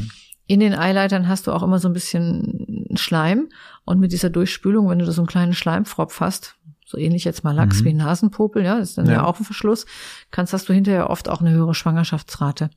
[0.47, 3.49] In den Eileitern hast du auch immer so ein bisschen Schleim
[3.85, 6.55] und mit dieser Durchspülung, wenn du da so einen kleinen Schleimfropf hast,
[6.91, 7.85] so ähnlich jetzt mal Lachs Mhm.
[7.85, 9.13] wie Nasenpopel, ja, ist dann ja.
[9.13, 9.23] Ja.
[9.25, 9.85] auch ein Verschluss,
[10.29, 12.69] kannst hast du hinterher oft auch eine höhere Schwangerschaftsrate.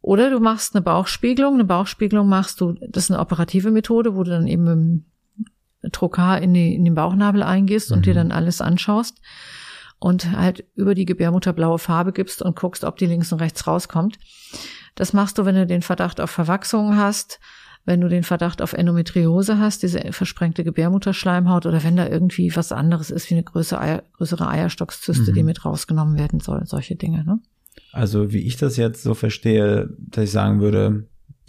[0.00, 1.54] Oder du machst eine Bauchspiegelung.
[1.54, 5.92] Eine Bauchspiegelung machst du, das ist eine operative Methode, wo du dann eben mit dem
[5.92, 8.02] Trokar in, die, in den Bauchnabel eingehst und Mhm.
[8.02, 9.20] dir dann alles anschaust
[10.00, 13.66] und halt über die Gebärmutter blaue Farbe gibst und guckst, ob die links und rechts
[13.68, 14.18] rauskommt.
[14.96, 17.38] Das machst du, wenn du den Verdacht auf Verwachsung hast,
[17.84, 22.70] wenn du den Verdacht auf Endometriose hast, diese versprengte Gebärmutterschleimhaut oder wenn da irgendwie was
[22.72, 25.34] anderes ist, wie eine größere, Eier, größere Eierstockszyste, Mhm.
[25.34, 27.24] die mit rausgenommen werden soll, solche Dinge.
[27.24, 27.40] Ne?
[27.92, 31.08] Also wie ich das jetzt so verstehe, dass ich sagen würde,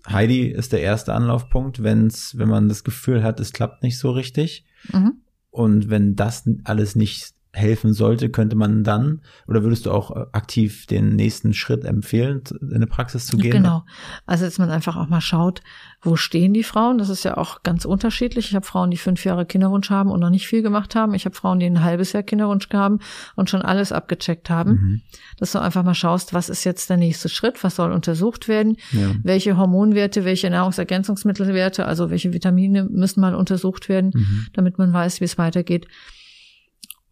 [0.09, 4.11] Heidi ist der erste Anlaufpunkt, wenn's, wenn man das Gefühl hat, es klappt nicht so
[4.11, 4.65] richtig.
[4.91, 5.13] Mhm.
[5.49, 10.25] Und wenn das alles nicht helfen sollte, könnte man dann, oder würdest du auch äh,
[10.31, 13.51] aktiv den nächsten Schritt empfehlen, in eine Praxis zu gehen?
[13.51, 13.83] Genau.
[14.25, 15.61] Also dass man einfach auch mal schaut,
[16.01, 16.97] wo stehen die Frauen?
[16.97, 18.49] Das ist ja auch ganz unterschiedlich.
[18.49, 21.13] Ich habe Frauen, die fünf Jahre Kinderwunsch haben und noch nicht viel gemacht haben.
[21.13, 22.99] Ich habe Frauen, die ein halbes Jahr Kinderwunsch haben
[23.35, 24.71] und schon alles abgecheckt haben.
[24.71, 25.01] Mhm.
[25.37, 27.63] Dass du einfach mal schaust, was ist jetzt der nächste Schritt?
[27.63, 28.77] Was soll untersucht werden?
[28.91, 29.11] Ja.
[29.21, 34.47] Welche Hormonwerte, welche Nahrungsergänzungsmittelwerte, also welche Vitamine müssen mal untersucht werden, Mhm.
[34.53, 35.87] damit man weiß, wie es weitergeht.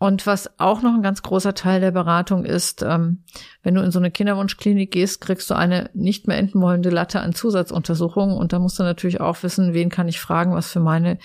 [0.02, 3.20] Und was auch noch ein ganz großer Teil der Beratung ist, ähm,
[3.62, 7.20] wenn du in so eine Kinderwunschklinik gehst, kriegst du eine nicht mehr enden wollende Latte
[7.20, 8.36] an Zusatzuntersuchungen.
[8.36, 11.20] Und da musst du natürlich auch wissen, wen kann ich fragen, was für meine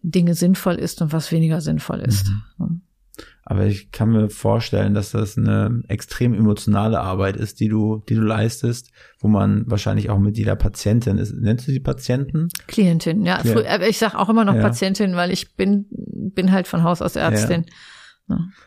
[0.00, 2.32] Dinge sinnvoll ist und was weniger sinnvoll ist.
[3.44, 8.14] Aber ich kann mir vorstellen, dass das eine extrem emotionale Arbeit ist, die du, die
[8.14, 8.90] du leistest,
[9.20, 11.34] wo man wahrscheinlich auch mit jeder Patientin ist.
[11.34, 12.48] Nennst du die Patienten?
[12.68, 13.42] Klientin, ja.
[13.44, 13.52] Ja.
[13.52, 14.62] Frü- aber Ich sage auch immer noch Ja.
[14.62, 17.66] Patientin, weil ich bin, bin halt von Haus aus Ärztin.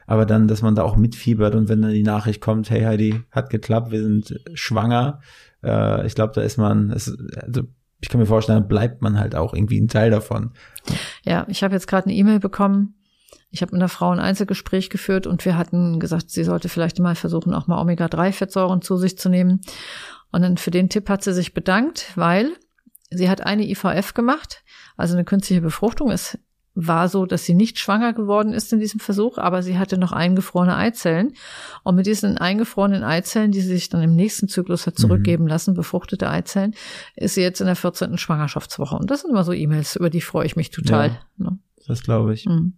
[0.08, 3.22] Aber dann, dass man da auch mitfiebert und wenn dann die Nachricht kommt, hey Heidi,
[3.32, 5.22] hat geklappt, wir sind schwanger.
[5.64, 7.64] Äh, ich glaube, da ist man, es, also
[8.02, 10.52] ich kann mir vorstellen, bleibt man halt auch irgendwie ein Teil davon.
[11.24, 12.96] Ja, ich habe jetzt gerade eine E-Mail bekommen.
[13.52, 17.00] Ich habe mit einer Frau ein Einzelgespräch geführt und wir hatten gesagt, sie sollte vielleicht
[17.00, 19.62] mal versuchen, auch mal Omega-3-Fettsäuren zu sich zu nehmen.
[20.32, 22.54] Und dann für den Tipp hat sie sich bedankt, weil
[23.10, 24.64] sie hat eine IVF gemacht,
[24.96, 26.10] also eine künstliche Befruchtung.
[26.12, 26.40] Es
[26.74, 30.14] war so, dass sie nicht schwanger geworden ist in diesem Versuch, aber sie hatte noch
[30.14, 31.34] eingefrorene Eizellen.
[31.84, 35.50] Und mit diesen eingefrorenen Eizellen, die sie sich dann im nächsten Zyklus hat zurückgeben mhm.
[35.50, 36.74] lassen, befruchtete Eizellen,
[37.16, 38.18] ist sie jetzt in der 14.
[38.18, 38.96] Schwangerschaftswoche.
[38.96, 41.20] Und das sind immer so E-Mails, über die freue ich mich total.
[41.38, 41.60] Ja, ne?
[41.88, 42.46] Das glaube ich.
[42.46, 42.78] Mhm.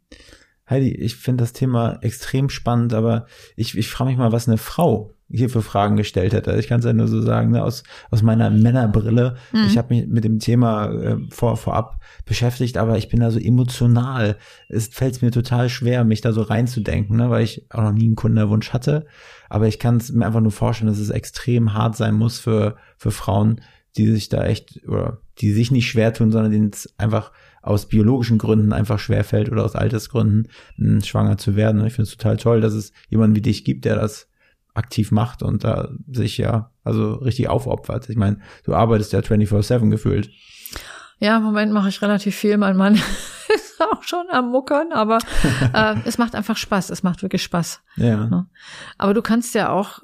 [0.70, 4.57] Heidi, ich finde das Thema extrem spannend, aber ich, ich frage mich mal, was eine
[4.57, 6.55] Frau hier für Fragen gestellt hätte.
[6.57, 9.36] Ich kann es ja nur so sagen, ne, aus, aus meiner Männerbrille.
[9.51, 9.66] Mhm.
[9.68, 13.39] Ich habe mich mit dem Thema äh, vor, vorab beschäftigt, aber ich bin da so
[13.39, 14.38] emotional.
[14.70, 18.05] Es fällt mir total schwer, mich da so reinzudenken, ne, weil ich auch noch nie
[18.05, 19.07] einen Kundenwunsch hatte.
[19.49, 22.76] Aber ich kann es mir einfach nur vorstellen, dass es extrem hart sein muss für,
[22.97, 23.59] für Frauen,
[23.97, 27.32] die sich da echt, oder die sich nicht schwer tun, sondern denen es einfach
[27.64, 31.82] aus biologischen Gründen einfach schwerfällt oder aus Altersgründen mh, schwanger zu werden.
[31.82, 34.30] Und ich finde es total toll, dass es jemanden wie dich gibt, der das
[34.76, 38.09] aktiv macht und da sich ja also richtig aufopfert.
[38.09, 40.30] Ich meine, du arbeitest ja 24-7 gefühlt.
[41.20, 42.57] Ja, im Moment mache ich relativ viel.
[42.57, 42.95] Mein Mann
[43.55, 45.20] ist auch schon am Muckern, aber
[45.74, 46.89] äh, es macht einfach Spaß.
[46.89, 47.82] Es macht wirklich Spaß.
[47.95, 48.26] Ja.
[48.26, 48.47] Ne?
[48.97, 49.99] Aber du kannst ja auch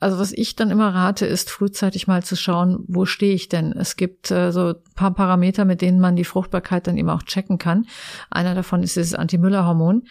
[0.00, 3.72] also was ich dann immer rate, ist frühzeitig mal zu schauen, wo stehe ich denn?
[3.72, 7.58] Es gibt äh, so paar Parameter, mit denen man die Fruchtbarkeit dann eben auch checken
[7.58, 7.86] kann.
[8.30, 10.04] Einer davon ist dieses Anti-Müller-Hormon.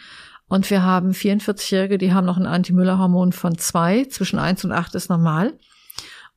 [0.48, 4.94] Und wir haben 44-Jährige, die haben noch ein Anti-Müller-Hormon von zwei, zwischen eins und acht
[4.94, 5.58] ist normal.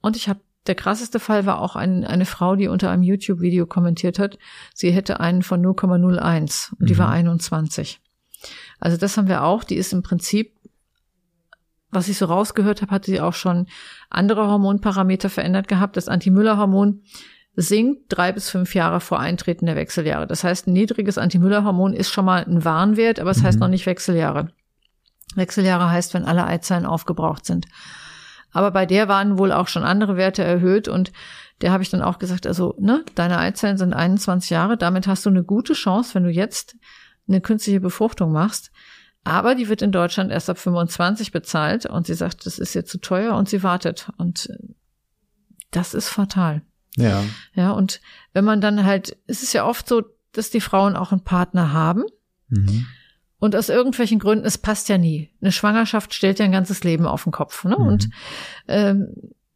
[0.02, 3.66] Und ich habe der krasseste Fall war auch ein, eine Frau, die unter einem YouTube-Video
[3.66, 4.38] kommentiert hat,
[4.74, 6.98] sie hätte einen von 0,01 und die mhm.
[6.98, 8.00] war 21.
[8.80, 9.64] Also das haben wir auch.
[9.64, 10.56] Die ist im Prinzip
[11.94, 13.68] was ich so rausgehört habe, hatte sie auch schon
[14.10, 15.98] andere Hormonparameter verändert gehabt.
[15.98, 17.04] Das Anti-Müller-Hormon
[17.56, 20.28] sinkt drei bis fünf Jahre vor Eintreten der Wechseljahre.
[20.28, 23.44] Das heißt, ein niedriges Anti-Müller-Hormon ist schon mal ein Warnwert, aber es mhm.
[23.44, 24.50] heißt noch nicht Wechseljahre.
[25.36, 27.68] Wechseljahre heißt, wenn alle Eizellen aufgebraucht sind.
[28.52, 31.12] Aber bei der waren wohl auch schon andere Werte erhöht und
[31.62, 35.26] der habe ich dann auch gesagt, also, ne, deine Eizellen sind 21 Jahre, damit hast
[35.26, 36.76] du eine gute Chance, wenn du jetzt
[37.28, 38.72] eine künstliche Befruchtung machst,
[39.24, 42.86] aber die wird in Deutschland erst ab 25 bezahlt und sie sagt, das ist ihr
[42.86, 44.10] zu teuer und sie wartet.
[44.18, 44.58] Und äh,
[45.72, 46.62] das ist fatal.
[46.96, 47.24] Ja.
[47.54, 48.02] Ja, und
[48.34, 50.04] wenn man dann halt, es ist ja oft so,
[50.34, 52.04] dass die Frauen auch einen Partner haben.
[52.50, 52.86] Mhm.
[53.40, 55.30] Und aus irgendwelchen Gründen, es passt ja nie.
[55.42, 57.66] Eine Schwangerschaft stellt ja ein ganzes Leben auf den Kopf.
[57.66, 57.76] Ne?
[57.78, 57.86] Mhm.
[57.86, 58.10] Und
[58.68, 59.08] ähm,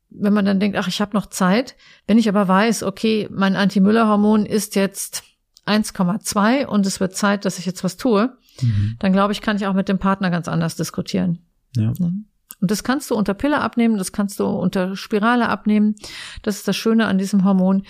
[0.09, 3.55] wenn man dann denkt, ach, ich habe noch Zeit, wenn ich aber weiß, okay, mein
[3.55, 5.23] Anti-Müller-Hormon ist jetzt
[5.65, 8.95] 1,2 und es wird Zeit, dass ich jetzt was tue, mhm.
[8.99, 11.39] dann glaube ich, kann ich auch mit dem Partner ganz anders diskutieren.
[11.75, 11.93] Ja.
[11.99, 15.95] Und das kannst du unter Pille abnehmen, das kannst du unter Spirale abnehmen.
[16.41, 17.83] Das ist das Schöne an diesem Hormon.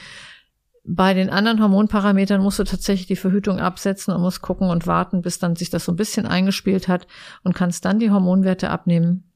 [0.84, 5.22] Bei den anderen Hormonparametern musst du tatsächlich die Verhütung absetzen und musst gucken und warten,
[5.22, 7.08] bis dann sich das so ein bisschen eingespielt hat
[7.44, 9.32] und kannst dann die Hormonwerte abnehmen.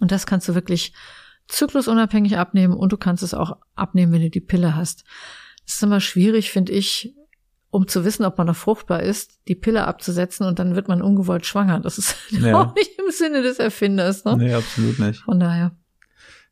[0.00, 0.92] Und das kannst du wirklich
[1.48, 5.04] zyklusunabhängig abnehmen und du kannst es auch abnehmen, wenn du die Pille hast.
[5.64, 7.14] Das ist immer schwierig, finde ich,
[7.70, 11.02] um zu wissen, ob man noch fruchtbar ist, die Pille abzusetzen und dann wird man
[11.02, 11.80] ungewollt schwanger.
[11.80, 12.58] Das ist ja.
[12.60, 14.24] auch nicht im Sinne des Erfinders.
[14.24, 14.36] Ne?
[14.36, 15.20] Nee, absolut nicht.
[15.20, 15.72] Von daher.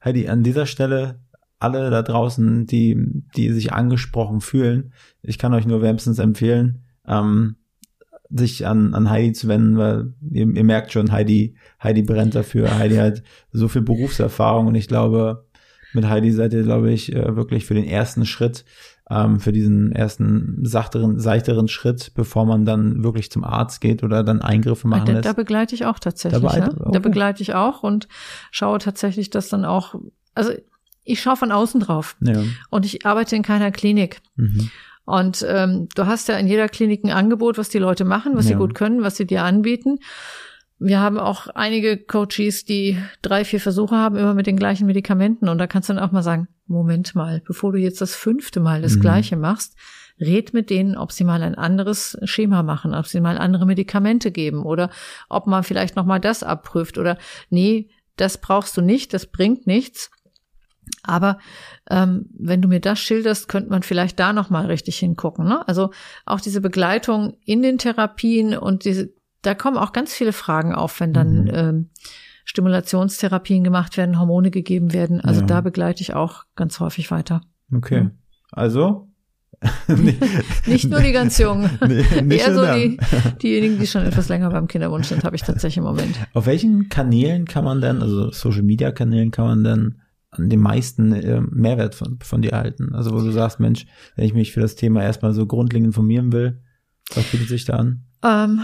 [0.05, 1.21] Heidi, an dieser Stelle
[1.59, 2.97] alle da draußen, die,
[3.35, 4.93] die sich angesprochen fühlen,
[5.23, 7.57] ich kann euch nur wärmstens empfehlen, ähm,
[8.29, 12.77] sich an, an Heidi zu wenden, weil ihr, ihr merkt schon, Heidi, Heidi brennt dafür.
[12.77, 15.47] Heidi hat so viel Berufserfahrung und ich glaube,
[15.95, 18.65] mit Heidi seid ihr, glaube ich, äh, wirklich für den ersten Schritt
[19.09, 24.25] ähm, für diesen ersten sachteren, seichteren Schritt, bevor man dann wirklich zum Arzt geht oder
[24.25, 25.25] dann Eingriffe machen da, lässt.
[25.27, 26.43] Da begleite ich auch tatsächlich.
[26.43, 26.71] Da, ja?
[26.85, 26.91] oh.
[26.91, 28.09] da begleite ich auch und
[28.51, 29.95] schaue tatsächlich, dass dann auch,
[30.35, 30.53] also
[31.05, 32.43] ich schaue von außen drauf ja.
[32.71, 34.21] und ich arbeite in keiner Klinik.
[34.35, 34.71] Mhm.
[35.05, 38.47] Und ähm, du hast ja in jeder Klinik ein Angebot, was die Leute machen, was
[38.47, 38.51] ja.
[38.51, 40.01] sie gut können, was sie dir anbieten.
[40.81, 45.49] Wir haben auch einige Coaches, die drei, vier Versuche haben, immer mit den gleichen Medikamenten.
[45.49, 48.61] Und da kannst du dann auch mal sagen, Moment mal, bevor du jetzt das fünfte
[48.61, 49.01] Mal das mhm.
[49.01, 49.77] Gleiche machst,
[50.21, 54.31] red mit denen, ob sie mal ein anderes Schema machen, ob sie mal andere Medikamente
[54.31, 54.91] geben oder
[55.29, 57.19] ob man vielleicht noch mal das abprüft oder
[57.51, 60.11] nee, das brauchst du nicht, das bringt nichts.
[61.03, 61.39] Aber
[61.91, 65.47] ähm, wenn du mir das schilderst, könnte man vielleicht da noch mal richtig hingucken.
[65.47, 65.67] Ne?
[65.67, 65.91] Also
[66.25, 69.15] auch diese Begleitung in den Therapien und diese
[69.47, 71.51] da kommen auch ganz viele Fragen auf, wenn dann mhm.
[71.55, 71.91] ähm,
[72.47, 75.21] Stimulationstherapien gemacht werden, Hormone gegeben werden.
[75.21, 75.47] Also ja.
[75.47, 77.43] da begleite ich auch ganz häufig weiter.
[77.75, 78.05] Okay.
[78.05, 78.11] Ja.
[78.53, 79.09] Also
[80.67, 81.71] nicht nur die ganz Jungen.
[81.89, 82.99] Nee, Eher so die,
[83.43, 86.17] diejenigen, die schon etwas länger beim Kinderwunsch sind, habe ich tatsächlich im Moment.
[86.35, 90.61] Auf welchen Kanälen kann man denn, also Social Media Kanälen kann man denn an den
[90.61, 92.95] meisten äh, Mehrwert von, von dir erhalten?
[92.95, 96.33] Also wo du sagst, Mensch, wenn ich mich für das Thema erstmal so grundlegend informieren
[96.33, 96.63] will,
[97.15, 98.05] was bietet sich da an?
[98.23, 98.61] Ähm,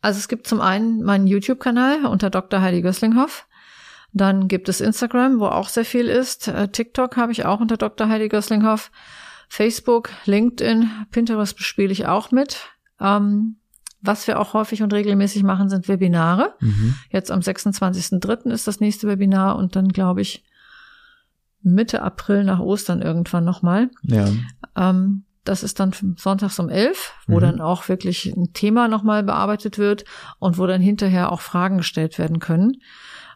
[0.00, 2.60] also es gibt zum einen meinen YouTube-Kanal unter Dr.
[2.60, 3.46] Heidi Gösslinghoff.
[4.12, 6.48] Dann gibt es Instagram, wo auch sehr viel ist.
[6.48, 8.08] Äh, TikTok habe ich auch unter Dr.
[8.08, 8.90] Heidi Gösslinghoff.
[9.48, 12.68] Facebook, LinkedIn, Pinterest bespiele ich auch mit.
[13.00, 13.56] Ähm,
[14.00, 16.54] was wir auch häufig und regelmäßig machen, sind Webinare.
[16.60, 16.94] Mhm.
[17.10, 18.50] Jetzt am 26.03.
[18.50, 20.44] ist das nächste Webinar und dann glaube ich
[21.62, 23.90] Mitte April nach Ostern irgendwann nochmal.
[24.02, 24.28] Ja.
[24.76, 27.40] Ähm, das ist dann sonntags um elf, wo mhm.
[27.40, 30.04] dann auch wirklich ein Thema nochmal bearbeitet wird
[30.38, 32.82] und wo dann hinterher auch Fragen gestellt werden können.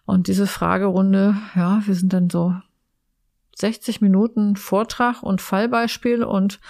[0.04, 2.54] Und diese Fragerunde, ja, wir sind dann so
[3.56, 6.60] 60 Minuten Vortrag und Fallbeispiel und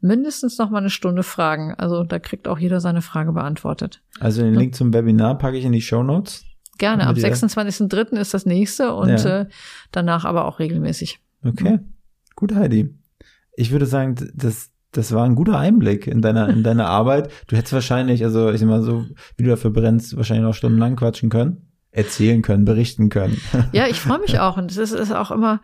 [0.00, 1.74] mindestens noch mal eine Stunde Fragen.
[1.74, 4.02] Also da kriegt auch jeder seine Frage beantwortet.
[4.20, 6.44] Also den Link zum Webinar packe ich in die Show Notes.
[6.78, 8.16] Gerne, am 26.03.
[8.16, 9.40] ist das nächste und ja.
[9.40, 9.46] äh,
[9.90, 11.20] danach aber auch regelmäßig.
[11.44, 11.80] Okay,
[12.36, 12.94] gut Heidi.
[13.54, 17.30] Ich würde sagen, das, das war ein guter Einblick in deiner, in deine Arbeit.
[17.48, 20.96] Du hättest wahrscheinlich, also ich sag mal so, wie du dafür brennst, wahrscheinlich noch stundenlang
[20.96, 23.40] quatschen können, erzählen können, berichten können.
[23.72, 25.60] Ja, ich freue mich auch und es ist, ist auch immer,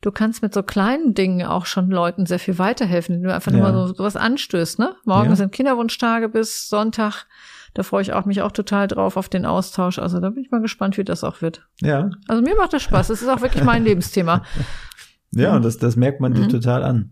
[0.00, 3.52] du kannst mit so kleinen Dingen auch schon Leuten sehr viel weiterhelfen, wenn du einfach
[3.52, 3.58] ja.
[3.58, 4.94] nur so, so was anstößt, ne?
[5.04, 5.36] Morgen ja.
[5.36, 7.26] sind Kinderwunschtage bis Sonntag.
[7.74, 9.98] Da freue ich auch mich auch total drauf auf den Austausch.
[9.98, 11.66] Also da bin ich mal gespannt, wie das auch wird.
[11.80, 12.10] Ja.
[12.28, 13.10] Also mir macht das Spaß.
[13.10, 14.44] Es ist auch wirklich mein Lebensthema.
[15.32, 16.50] Ja, und das, das merkt man dir mhm.
[16.50, 17.10] total an.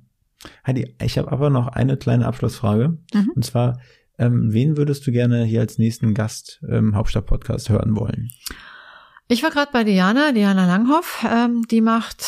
[0.67, 2.99] Heidi, ich habe aber noch eine kleine Abschlussfrage.
[3.15, 3.33] Mhm.
[3.35, 3.81] Und zwar,
[4.19, 8.31] ähm, wen würdest du gerne hier als nächsten Gast im Hauptstadt-Podcast hören wollen?
[9.29, 11.25] Ich war gerade bei Diana, Diana Langhoff.
[11.29, 12.27] Ähm, die macht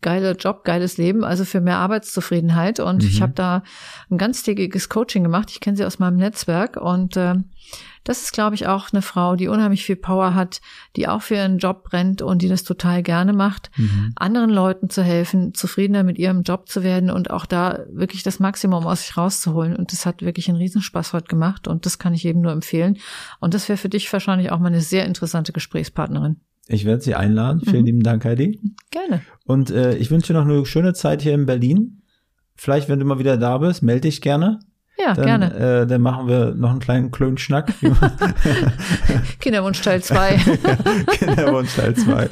[0.00, 2.80] geiler Job, geiles Leben, also für mehr Arbeitszufriedenheit.
[2.80, 3.08] Und mhm.
[3.08, 3.62] ich habe da
[4.10, 5.50] ein ganztägiges Coaching gemacht.
[5.50, 7.34] Ich kenne sie aus meinem Netzwerk und äh,
[8.06, 10.60] das ist, glaube ich, auch eine Frau, die unheimlich viel Power hat,
[10.94, 14.12] die auch für ihren Job brennt und die das total gerne macht, mhm.
[14.14, 18.38] anderen Leuten zu helfen, zufriedener mit ihrem Job zu werden und auch da wirklich das
[18.38, 19.74] Maximum aus sich rauszuholen.
[19.74, 22.98] Und das hat wirklich einen Riesenspaß heute gemacht und das kann ich eben nur empfehlen.
[23.40, 26.40] Und das wäre für dich wahrscheinlich auch mal eine sehr interessante Gesprächspartnerin.
[26.68, 27.60] Ich werde Sie einladen.
[27.60, 27.86] Vielen mhm.
[27.86, 28.60] lieben Dank, Heidi.
[28.90, 29.22] Gerne.
[29.44, 32.02] Und äh, ich wünsche dir noch eine schöne Zeit hier in Berlin.
[32.56, 34.60] Vielleicht, wenn du mal wieder da bist, melde dich gerne.
[34.98, 35.82] Ja, dann, gerne.
[35.82, 37.72] Äh, dann machen wir noch einen kleinen Klönschnack.
[39.40, 40.36] Kinderwunsch Teil 2.
[41.18, 42.28] Kinderwunsch Teil 2.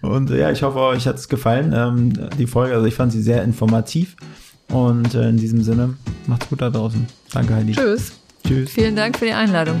[0.00, 2.74] Und ja, ich hoffe, euch hat es gefallen, ähm, die Folge.
[2.74, 4.16] Also ich fand sie sehr informativ.
[4.70, 5.94] Und äh, in diesem Sinne,
[6.26, 7.06] macht's gut da draußen.
[7.32, 7.72] Danke, Heidi.
[7.72, 8.12] Tschüss.
[8.46, 8.70] Tschüss.
[8.70, 9.80] Vielen Dank für die Einladung.